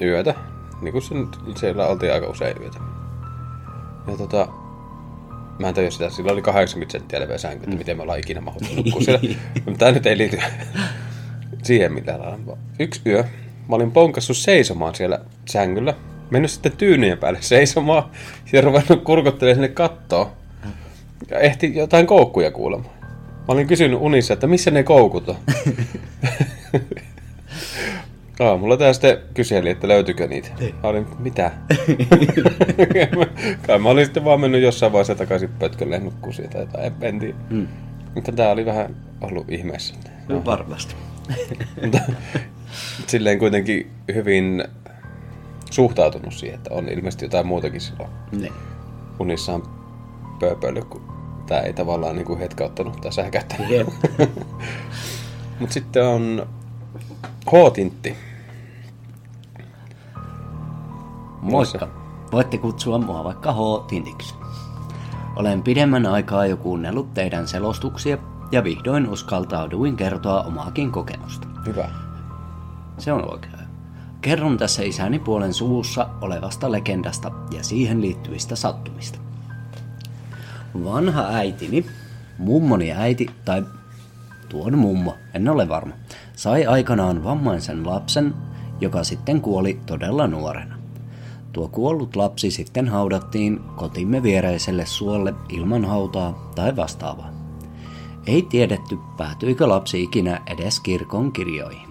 yötä. 0.00 0.34
Niinku 0.80 1.00
sen, 1.00 1.28
siellä 1.56 1.86
oltiin 1.86 2.12
aika 2.12 2.26
usein 2.26 2.62
yötä. 2.62 2.78
Ja 4.06 4.16
tota, 4.16 4.48
mä 5.58 5.68
en 5.68 5.74
tajua 5.74 5.90
sitä, 5.90 6.10
sillä 6.10 6.32
oli 6.32 6.42
80 6.42 6.92
senttiä 6.92 7.20
leveä 7.20 7.38
sänky, 7.38 7.64
että 7.64 7.76
miten 7.76 7.96
me 7.96 8.02
ollaan 8.02 8.18
ikinä 8.18 8.40
mahuttu 8.40 8.74
nukkua 8.74 9.00
siellä. 9.00 9.20
Tää 9.78 9.92
nyt 9.92 10.06
ei 10.06 10.18
liity 10.18 10.38
siihen 11.62 11.92
millään 11.92 12.20
lailla. 12.20 12.58
Yksi 12.78 13.00
yö 13.06 13.24
mä 13.68 13.76
olin 13.76 13.90
ponkassut 13.90 14.36
seisomaan 14.36 14.94
siellä 14.94 15.20
sängyllä, 15.48 15.94
mennyt 16.30 16.50
sitten 16.50 16.72
tyynien 16.72 17.18
päälle 17.18 17.38
seisomaan 17.42 18.10
ja 18.52 18.60
ruvennut 18.60 19.04
kurkottelemaan 19.04 19.56
sinne 19.56 19.68
kattoon. 19.68 20.26
Ja 21.30 21.38
ehti 21.38 21.74
jotain 21.74 22.06
koukkuja 22.06 22.50
kuulemma. 22.50 22.88
Mä 23.48 23.54
olin 23.54 23.66
kysynyt 23.66 23.98
unissa, 24.00 24.34
että 24.34 24.46
missä 24.46 24.70
ne 24.70 24.82
koukut 24.82 25.28
on. 25.28 25.36
Aamulla 28.40 28.76
tää 28.76 28.92
sitten 28.92 29.18
kyseli, 29.34 29.70
että 29.70 29.88
löytyykö 29.88 30.26
niitä. 30.26 30.48
Mä 30.82 30.88
olin, 30.88 31.06
mitä? 31.18 31.50
Kai 33.66 33.78
mä 33.78 33.88
olin 33.88 34.04
sitten 34.04 34.24
vaan 34.24 34.40
mennyt 34.40 34.62
jossain 34.62 34.92
vaiheessa 34.92 35.14
takaisin 35.14 35.48
pötkölle 35.48 35.98
nukkuu 35.98 36.32
siitä, 36.32 36.66
tai 36.66 36.86
en, 36.86 36.92
en 37.02 37.18
tiedä. 37.18 37.34
Mm. 37.50 37.68
Mutta 38.14 38.32
tää 38.32 38.50
oli 38.50 38.66
vähän 38.66 38.96
ollut 39.20 39.50
ihmeessä. 39.50 39.94
No, 40.28 40.44
varmasti. 40.44 40.94
Mutta 41.82 41.98
silleen 43.06 43.38
kuitenkin 43.38 43.90
hyvin 44.14 44.64
suhtautunut 45.70 46.34
siihen, 46.34 46.56
että 46.58 46.74
on 46.74 46.88
ilmeisesti 46.88 47.24
jotain 47.24 47.46
muutakin 47.46 47.80
silloin 47.80 48.10
Niin. 48.32 48.52
unissaan 49.18 49.62
pööpöily, 50.40 50.82
kun 50.82 51.02
tää 51.46 51.60
ei 51.60 51.72
tavallaan 51.72 52.16
niinku 52.16 52.38
hetkauttanut 52.38 53.00
tai 53.00 53.12
sähkättänyt. 53.12 53.70
Jep. 53.70 53.88
Mutta 55.60 55.74
sitten 55.74 56.04
on 56.06 56.46
H-tintti. 57.46 58.16
Moikka. 61.50 61.88
Voitte 62.32 62.58
kutsua 62.58 62.98
mua 62.98 63.24
vaikka 63.24 63.52
H-tintiksi. 63.52 64.34
Olen 65.36 65.62
pidemmän 65.62 66.06
aikaa 66.06 66.46
jo 66.46 66.56
kuunnellut 66.56 67.14
teidän 67.14 67.48
selostuksia 67.48 68.18
ja 68.52 68.64
vihdoin 68.64 69.08
uskaltauduin 69.08 69.96
kertoa 69.96 70.42
omaakin 70.42 70.92
kokemusta. 70.92 71.48
Hyvä. 71.66 71.88
Se 72.98 73.12
on 73.12 73.32
oikein. 73.32 73.58
Kerron 74.20 74.58
tässä 74.58 74.82
isäni 74.82 75.18
puolen 75.18 75.54
suvussa 75.54 76.08
olevasta 76.20 76.72
legendasta 76.72 77.30
ja 77.50 77.64
siihen 77.64 78.00
liittyvistä 78.00 78.56
sattumista. 78.56 79.18
Vanha 80.84 81.22
äitini, 81.22 81.86
mummoni 82.38 82.92
äiti 82.92 83.30
tai 83.44 83.64
tuon 84.48 84.78
mummo, 84.78 85.14
en 85.34 85.48
ole 85.48 85.68
varma, 85.68 85.94
sai 86.36 86.66
aikanaan 86.66 87.24
vammaisen 87.24 87.86
lapsen, 87.86 88.34
joka 88.80 89.04
sitten 89.04 89.40
kuoli 89.40 89.80
todella 89.86 90.26
nuorena. 90.26 90.77
Tuo 91.58 91.68
kuollut 91.68 92.16
lapsi 92.16 92.50
sitten 92.50 92.88
haudattiin 92.88 93.60
kotimme 93.76 94.22
viereiselle 94.22 94.86
suolle 94.86 95.34
ilman 95.48 95.84
hautaa 95.84 96.50
tai 96.54 96.76
vastaavaa. 96.76 97.30
Ei 98.26 98.42
tiedetty, 98.42 98.98
päätyikö 99.16 99.68
lapsi 99.68 100.02
ikinä 100.02 100.42
edes 100.46 100.80
kirkon 100.80 101.32
kirjoihin. 101.32 101.88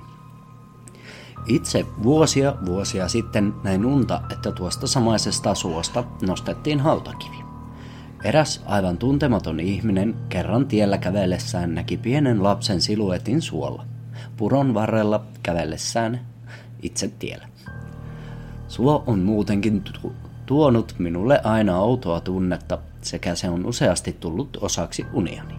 Itse 1.48 1.86
vuosia 2.04 2.56
vuosia 2.66 3.08
sitten 3.08 3.54
näin 3.64 3.86
unta, 3.86 4.22
että 4.32 4.52
tuosta 4.52 4.88
samaisesta 4.88 5.56
suosta 5.56 6.04
nostettiin 6.28 6.80
hautakivi. 6.80 7.38
Eräs 8.24 8.64
aivan 8.66 8.98
tuntematon 8.98 9.60
ihminen 9.60 10.16
kerran 10.30 10.68
tiellä 10.68 10.98
kävellessään 10.98 11.76
näki 11.76 11.98
pienen 11.98 12.44
lapsen 12.44 12.82
siluetin 12.82 13.42
suolla, 13.42 13.86
puron 14.38 14.74
varrella 14.74 15.26
kävellessään 15.44 16.28
itse 16.82 17.12
tiellä. 17.20 17.57
Suo 18.68 19.04
on 19.08 19.20
muutenkin 19.20 19.82
tu- 19.82 20.14
tuonut 20.46 20.96
minulle 20.98 21.42
aina 21.44 21.80
outoa 21.80 22.22
tunnetta, 22.22 22.78
sekä 23.02 23.36
se 23.36 23.50
on 23.50 23.66
useasti 23.66 24.18
tullut 24.20 24.58
osaksi 24.62 25.06
uniani. 25.14 25.54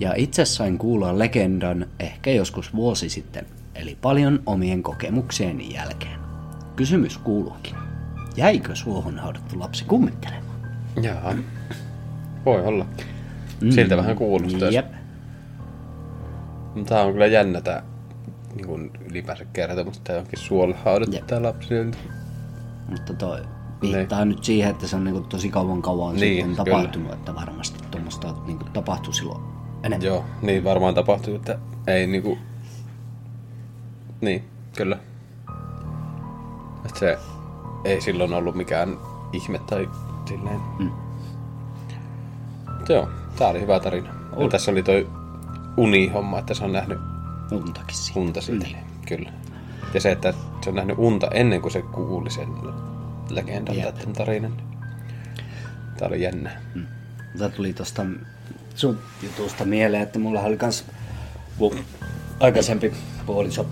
Ja 0.00 0.14
itse 0.16 0.44
sain 0.44 0.78
kuulla 0.78 1.18
legendan 1.18 1.86
ehkä 2.00 2.30
joskus 2.30 2.74
vuosi 2.74 3.08
sitten, 3.08 3.46
eli 3.74 3.98
paljon 4.02 4.42
omien 4.46 4.82
kokemuksieni 4.82 5.74
jälkeen. 5.74 6.20
Kysymys 6.76 7.18
kuuluukin. 7.18 7.74
Jäikö 8.36 8.74
suohon 8.74 9.18
haudattu 9.18 9.58
lapsi 9.60 9.84
kummittelemaan? 9.84 10.60
Jaa. 11.02 11.34
Voi 12.46 12.62
olla. 12.66 12.86
Siltä 13.70 13.96
vähän 13.96 14.16
kuulostaa. 14.16 14.68
Jep. 14.70 14.86
Tämä 16.86 17.02
on 17.02 17.12
kyllä 17.12 17.26
jännä 17.26 17.60
tää 17.60 17.82
niin 18.54 18.66
kuin 18.66 18.90
ylipäänsä 19.10 19.44
kertomus, 19.44 19.96
että 19.96 20.18
onkin 20.18 20.38
suolle 20.38 20.74
haudattu 20.84 21.16
Jep. 21.16 21.26
tää 21.26 21.42
lapsi. 21.42 21.74
Mutta 22.88 23.14
toi 23.14 23.40
viittaa 23.82 24.24
nyt 24.24 24.44
siihen, 24.44 24.70
että 24.70 24.86
se 24.86 24.96
on 24.96 25.04
niinku 25.04 25.20
tosi 25.20 25.48
kauan 25.48 25.82
kauan 25.82 26.14
Niin, 26.16 26.46
sitten 26.46 26.64
kyllä. 26.64 26.78
tapahtunut, 26.80 27.12
että 27.12 27.34
varmasti 27.34 27.84
tuommoista 27.90 28.34
niinku 28.46 28.64
tapahtui 28.72 29.14
silloin 29.14 29.42
enemmän. 29.82 30.06
Joo, 30.06 30.24
niin 30.42 30.64
varmaan 30.64 30.94
tapahtui, 30.94 31.34
että 31.34 31.58
ei 31.86 32.06
niinku... 32.06 32.38
Niin, 34.20 34.44
kyllä. 34.76 34.98
Että 36.86 36.98
se 36.98 37.18
ei 37.84 38.00
silloin 38.00 38.32
ollut 38.34 38.54
mikään 38.54 38.96
ihme 39.32 39.58
tai 39.58 39.88
silleen. 40.28 40.60
Mm. 40.78 40.90
Mutta 42.76 42.92
joo, 42.92 43.08
tää 43.38 43.48
oli 43.48 43.60
hyvä 43.60 43.80
tarina. 43.80 44.08
Ja 44.08 44.36
Oli. 44.36 44.48
tässä 44.48 44.70
oli 44.70 44.82
toi 44.82 45.08
unihomma, 45.76 46.38
että 46.38 46.54
se 46.54 46.64
on 46.64 46.72
nähnyt 46.72 46.98
Untakin 47.52 47.96
siitä. 47.96 48.20
unta 48.20 48.40
siitä. 48.40 48.66
Niin. 48.66 48.76
Kyllä. 49.08 49.32
Ja 49.94 50.00
se, 50.00 50.12
että 50.12 50.34
se 50.64 50.70
on 50.70 50.76
nähnyt 50.76 50.98
unta 50.98 51.28
ennen 51.28 51.60
kuin 51.60 51.72
se 51.72 51.82
kuuli 51.82 52.30
sen 52.30 52.48
legendan 53.30 53.76
Jep. 53.76 53.84
tai 53.84 53.92
tämän 53.92 54.12
tarinan. 54.12 54.62
Tää 55.98 56.08
oli 56.08 56.22
jännä. 56.22 56.50
Tämä 57.38 57.50
tuli 57.50 57.72
tuosta 57.72 58.06
sun 58.74 58.98
jutusta 59.22 59.64
mieleen, 59.64 60.02
että 60.02 60.18
mulla 60.18 60.40
oli 60.40 60.56
kans 60.56 60.84
mun 61.58 61.78
aikaisempi 62.40 62.92
puoliso, 63.26 63.66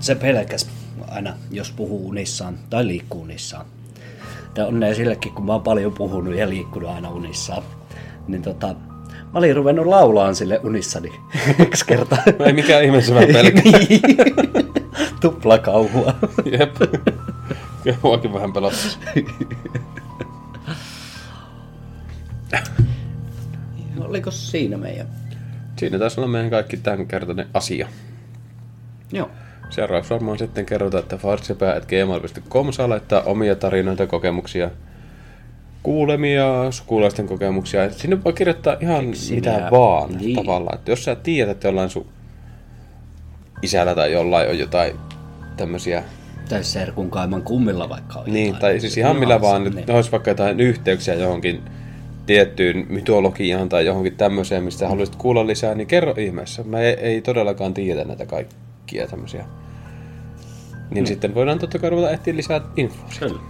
se 0.00 0.14
pelkäs 0.14 0.68
aina, 1.08 1.34
jos 1.50 1.72
puhuu 1.72 2.08
unissaan 2.08 2.58
tai 2.70 2.86
liikkuu 2.86 3.22
unissaan. 3.22 3.66
Ja 4.56 4.66
onnea 4.66 4.94
sillekin, 4.94 5.32
kun 5.32 5.46
mä 5.46 5.52
oon 5.52 5.62
paljon 5.62 5.92
puhunut 5.92 6.34
ja 6.34 6.48
liikkunut 6.48 6.90
aina 6.90 7.10
unissaan. 7.10 7.62
Niin 8.28 8.42
tota, 8.42 8.74
mä 9.32 9.38
olin 9.38 9.56
ruvennut 9.56 9.86
laulaan 9.86 10.34
sille 10.34 10.60
unissani 10.64 11.12
yksi 11.66 11.86
kerta. 11.86 12.16
No 12.38 12.44
ei 12.44 12.52
mikään 12.52 12.84
ihme, 12.84 13.02
se 13.02 13.14
mä 13.14 13.20
pelkään. 13.32 13.86
Tupla 15.20 15.58
kauhua. 15.58 16.14
Jep. 16.44 16.76
Kyllä 17.82 17.98
muakin 18.02 18.32
vähän 18.32 18.52
pelottaa. 18.52 18.90
Oliko 24.00 24.30
siinä 24.30 24.76
meidän? 24.76 25.06
Siinä 25.76 25.98
taisi 25.98 26.20
olla 26.20 26.28
meidän 26.28 26.50
kaikki 26.50 26.76
tämän 26.76 27.06
kertainen 27.06 27.46
asia. 27.54 27.88
Joo. 29.12 29.30
Seuraavaksi 29.70 30.10
varmaan 30.10 30.38
sitten 30.38 30.66
kerrotaan, 30.66 31.02
että 31.02 31.16
farsipää.gmail.com 31.16 32.72
saa 32.72 32.88
laittaa 32.88 33.22
omia 33.22 33.56
tarinoita, 33.56 34.06
kokemuksia, 34.06 34.70
kuulemia, 35.82 36.70
sukulaisten 36.70 37.26
kokemuksia. 37.26 37.90
Sinne 37.92 38.24
voi 38.24 38.32
kirjoittaa 38.32 38.76
ihan 38.80 39.06
Keksimiä. 39.06 39.36
mitä 39.52 39.68
vaan 39.70 40.10
Niin. 40.18 40.36
tavallaan. 40.36 40.78
Että 40.78 40.90
jos 40.92 41.04
sä 41.04 41.14
tiedät, 41.16 41.50
että 41.52 41.68
jollain 41.68 41.90
sun 41.90 42.06
isällä 43.62 43.94
tai 43.94 44.12
jollain 44.12 44.50
on 44.50 44.58
jotain 44.58 44.92
tämmöisiä, 45.56 46.02
Tai 46.48 46.64
serkun 46.64 47.10
kaiman 47.10 47.42
kummilla 47.42 47.88
vaikka 47.88 48.18
on 48.18 48.24
niin, 48.32 48.46
jotain. 48.46 48.60
tai 48.60 48.80
siis 48.80 48.98
ihan 48.98 49.16
millä 49.16 49.40
vaan, 49.40 49.64
Niin. 49.64 49.78
että 49.78 49.92
olisi 49.94 50.12
vaikka 50.12 50.30
jotain 50.30 50.60
yhteyksiä 50.60 51.14
johonkin 51.14 51.60
tiettyyn 52.26 52.86
mytologiaan 52.88 53.68
tai 53.68 53.86
johonkin 53.86 54.16
tämmöiseen, 54.16 54.64
mistä 54.64 54.88
haluaisit 54.88 55.16
kuulla 55.16 55.46
lisää, 55.46 55.74
niin 55.74 55.86
kerro 55.86 56.14
ihmeessä. 56.18 56.62
Mä 56.64 56.80
ei, 56.80 56.92
ei 56.94 57.20
todellakaan 57.22 57.74
tiedä 57.74 58.04
näitä 58.04 58.26
kaikkia 58.26 59.06
tämmöisiä. 59.06 59.44
Niin 60.90 61.06
sitten 61.06 61.34
voidaan 61.34 61.58
totta 61.58 61.78
kai 61.78 61.90
ruveta 61.90 62.10
etsiä 62.10 62.36
lisää 62.36 62.60
infoa. 62.76 63.08
Kyllä. 63.18 63.40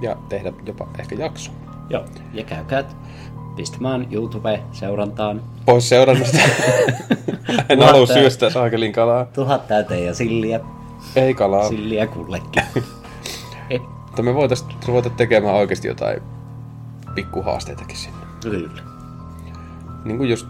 Ja 0.00 0.16
tehdä 0.28 0.52
jopa 0.66 0.88
ehkä 0.98 1.14
jakso. 1.14 1.50
Joo. 1.90 2.04
Ja 2.32 2.44
käykää 2.44 2.84
pistämään 3.56 4.06
YouTube-seurantaan. 4.10 5.42
Pois 5.66 5.88
seurannasta. 5.88 6.38
en 7.68 7.82
halua 7.82 8.06
sitä 8.06 8.50
saakelin 8.50 8.92
kalaa. 8.92 9.24
Tuhat 9.24 9.68
täyteen 9.68 10.06
ja 10.06 10.14
silliä. 10.14 10.60
Ei 11.16 11.34
kalaa. 11.34 11.68
Silliä 11.68 12.06
kullekin. 12.06 12.62
Eh, 13.70 13.80
Mutta 13.80 14.22
me 14.22 14.34
voitaisiin 14.34 14.70
ruveta 14.86 15.10
tekemään 15.10 15.54
oikeasti 15.54 15.88
jotain 15.88 16.22
pikkuhaasteitakin 17.14 17.96
sinne. 17.96 18.18
Kyllä. 18.42 18.82
Niin 20.04 20.18
kuin 20.18 20.30
just, 20.30 20.46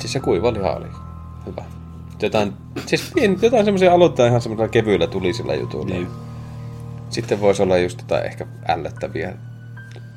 siis 0.00 0.12
se 0.12 0.20
kuiva 0.20 0.52
liha 0.52 0.72
oli 0.72 0.86
hyvä. 1.46 1.62
Jotain, 2.22 2.52
siis 2.86 3.12
jotain 3.42 3.64
semmoisia 3.64 3.92
aloittaa 3.94 4.26
ihan 4.26 4.40
semmoisella 4.40 4.68
kevyillä 4.68 5.06
tulisilla 5.06 5.54
jutuilla. 5.54 5.94
Niin. 5.94 6.08
Sitten 7.10 7.40
voisi 7.40 7.62
olla 7.62 7.78
just 7.78 8.00
jotain 8.00 8.26
ehkä 8.26 8.46
ällöttäviä 8.68 9.34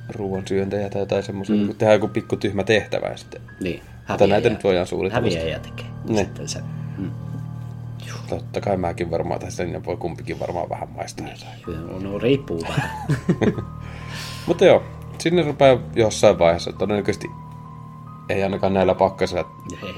ruoan 0.10 0.48
syöntejä 0.48 0.89
tai 0.89 1.02
jotain 1.02 1.24
semmoisia, 1.24 1.56
mm. 1.56 1.68
tehdään 1.68 1.96
joku 1.96 2.08
pikku 2.08 2.36
tyhmä 2.36 2.64
tehtävä 2.64 3.08
ja 3.08 3.18
sitten 3.18 3.41
Niin. 3.60 3.82
Mutta 4.10 4.28
näitä 4.28 4.50
nyt 4.50 4.64
voidaan 4.64 4.88
suunnitella. 4.88 5.30
Häviäjä 5.30 5.60
tekee. 5.60 5.86
Ne. 6.10 6.18
Sitten 6.18 6.48
se. 6.48 6.60
Mm. 6.98 7.12
Totta 8.30 8.62
kai 8.62 8.78
mäkin 8.78 9.12
varmaan, 9.12 9.39
tai 9.39 9.52
sinne 9.52 9.86
voi 9.86 9.98
kumpikin 9.98 10.39
varmaan 10.39 10.70
vähän 10.70 10.89
maistaa 10.89 11.28
jotain. 11.28 11.62
Kyllä, 11.62 12.00
No, 12.00 12.20
riippuu 12.20 12.62
vähän. 12.70 12.89
Mutta 14.48 14.66
joo, 14.66 14.84
sinne 15.20 15.41
rupeaa 15.41 15.80
jossain 15.96 16.39
vaiheessa. 16.39 16.74
Todennäköisesti 16.74 17.28
ei 18.30 18.44
ainakaan 18.44 18.74
näillä 18.74 18.96
pakkasilla 18.96 19.52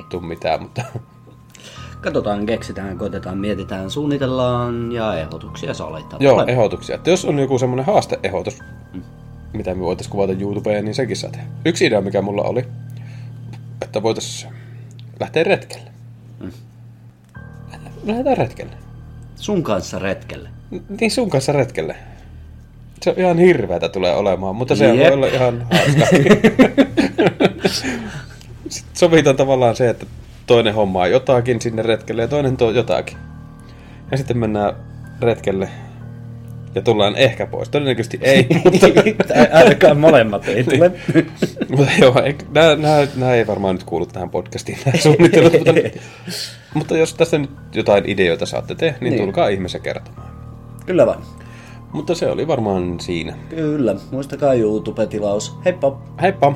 tuu 0.09 0.21
mitään, 0.21 0.61
mutta 0.61 0.81
Katsotaan, 2.05 2.45
keksitään, 2.45 2.97
koitetaan, 2.97 3.37
mietitään, 3.37 3.89
suunnitellaan 3.89 4.91
ja 4.91 5.19
ehdotuksia 5.19 5.73
saa 5.73 5.91
laittaa. 5.91 6.19
joo, 6.21 6.33
tulemaan. 6.33 6.49
ehdotuksia. 6.49 6.95
Että 6.95 7.09
jos 7.09 7.25
on 7.25 7.39
joku 7.39 7.59
semmoinen 7.59 7.85
haasteehdotus, 7.85 8.59
mitä 9.53 9.75
me 9.75 9.81
voitaisiin 9.81 10.11
kuvata 10.11 10.33
YouTubeen, 10.33 10.85
niin 10.85 10.95
sekin 10.95 11.17
saa 11.17 11.29
tehdä. 11.29 11.45
Yksi 11.65 11.85
idea, 11.85 12.01
mikä 12.01 12.21
mulla 12.21 12.43
oli, 12.43 12.65
että 13.81 14.03
voitaisiin 14.03 14.53
lähteä 15.19 15.43
retkelle. 15.43 15.91
Lähdetään 18.03 18.37
retkelle. 18.37 18.73
Sun 19.35 19.63
kanssa 19.63 19.99
retkelle. 19.99 20.49
Niin 20.99 21.11
sun 21.11 21.29
kanssa 21.29 21.51
retkelle. 21.51 21.95
Se 23.01 23.09
on 23.09 23.15
ihan 23.19 23.37
hirveätä 23.37 23.89
tulee 23.89 24.15
olemaan, 24.15 24.55
mutta 24.55 24.75
se 24.75 24.87
voi 24.87 25.03
Jep. 25.03 25.13
olla 25.13 25.27
ihan 25.27 25.67
hauska. 25.71 26.05
Sitten 28.69 28.95
sovitaan 28.97 29.35
tavallaan 29.35 29.75
se, 29.75 29.89
että 29.89 30.05
toinen 30.47 30.73
hommaa 30.73 31.07
jotakin 31.07 31.61
sinne 31.61 31.81
retkelle 31.81 32.21
ja 32.21 32.27
toinen 32.27 32.57
tuo 32.57 32.71
jotakin. 32.71 33.17
Ja 34.11 34.17
sitten 34.17 34.37
mennään 34.37 34.73
retkelle 35.21 35.69
ja 36.75 36.81
tullaan 36.81 37.15
ehkä 37.15 37.45
pois. 37.45 37.69
Todennäköisesti 37.69 38.19
ei, 38.21 38.47
mutta, 38.63 39.33
Ainakaan 39.53 39.97
molemmat 39.99 40.47
ei 40.47 40.63
tule. 40.63 40.91
mutta 41.77 41.91
joo, 42.01 42.15
nämä, 42.53 42.75
nämä, 42.75 43.07
nämä 43.15 43.33
ei 43.33 43.47
varmaan 43.47 43.75
nyt 43.75 43.83
kuulu 43.83 44.05
tähän 44.05 44.29
podcastiin 44.29 44.77
nämä 44.85 44.97
suunnitelmat. 44.97 45.53
mutta, 45.53 45.71
mutta 46.73 46.97
jos 46.97 47.13
tästä 47.13 47.37
nyt 47.37 47.49
jotain 47.73 48.03
ideoita 48.09 48.45
saatte 48.45 48.75
te, 48.75 48.85
niin, 48.85 48.95
Niin. 49.01 49.11
niin. 49.11 49.23
tulkaa 49.23 49.47
ihmeessä 49.47 49.79
kertomaan. 49.79 50.27
Kyllä 50.85 51.05
vaan. 51.05 51.21
Mutta 51.93 52.15
se 52.15 52.29
oli 52.29 52.47
varmaan 52.47 52.99
siinä. 52.99 53.33
Kyllä. 53.49 53.95
Muistakaa 54.11 54.53
YouTube-tilaus. 54.53 55.55
Heippa! 55.65 56.01
Heippa! 56.21 56.53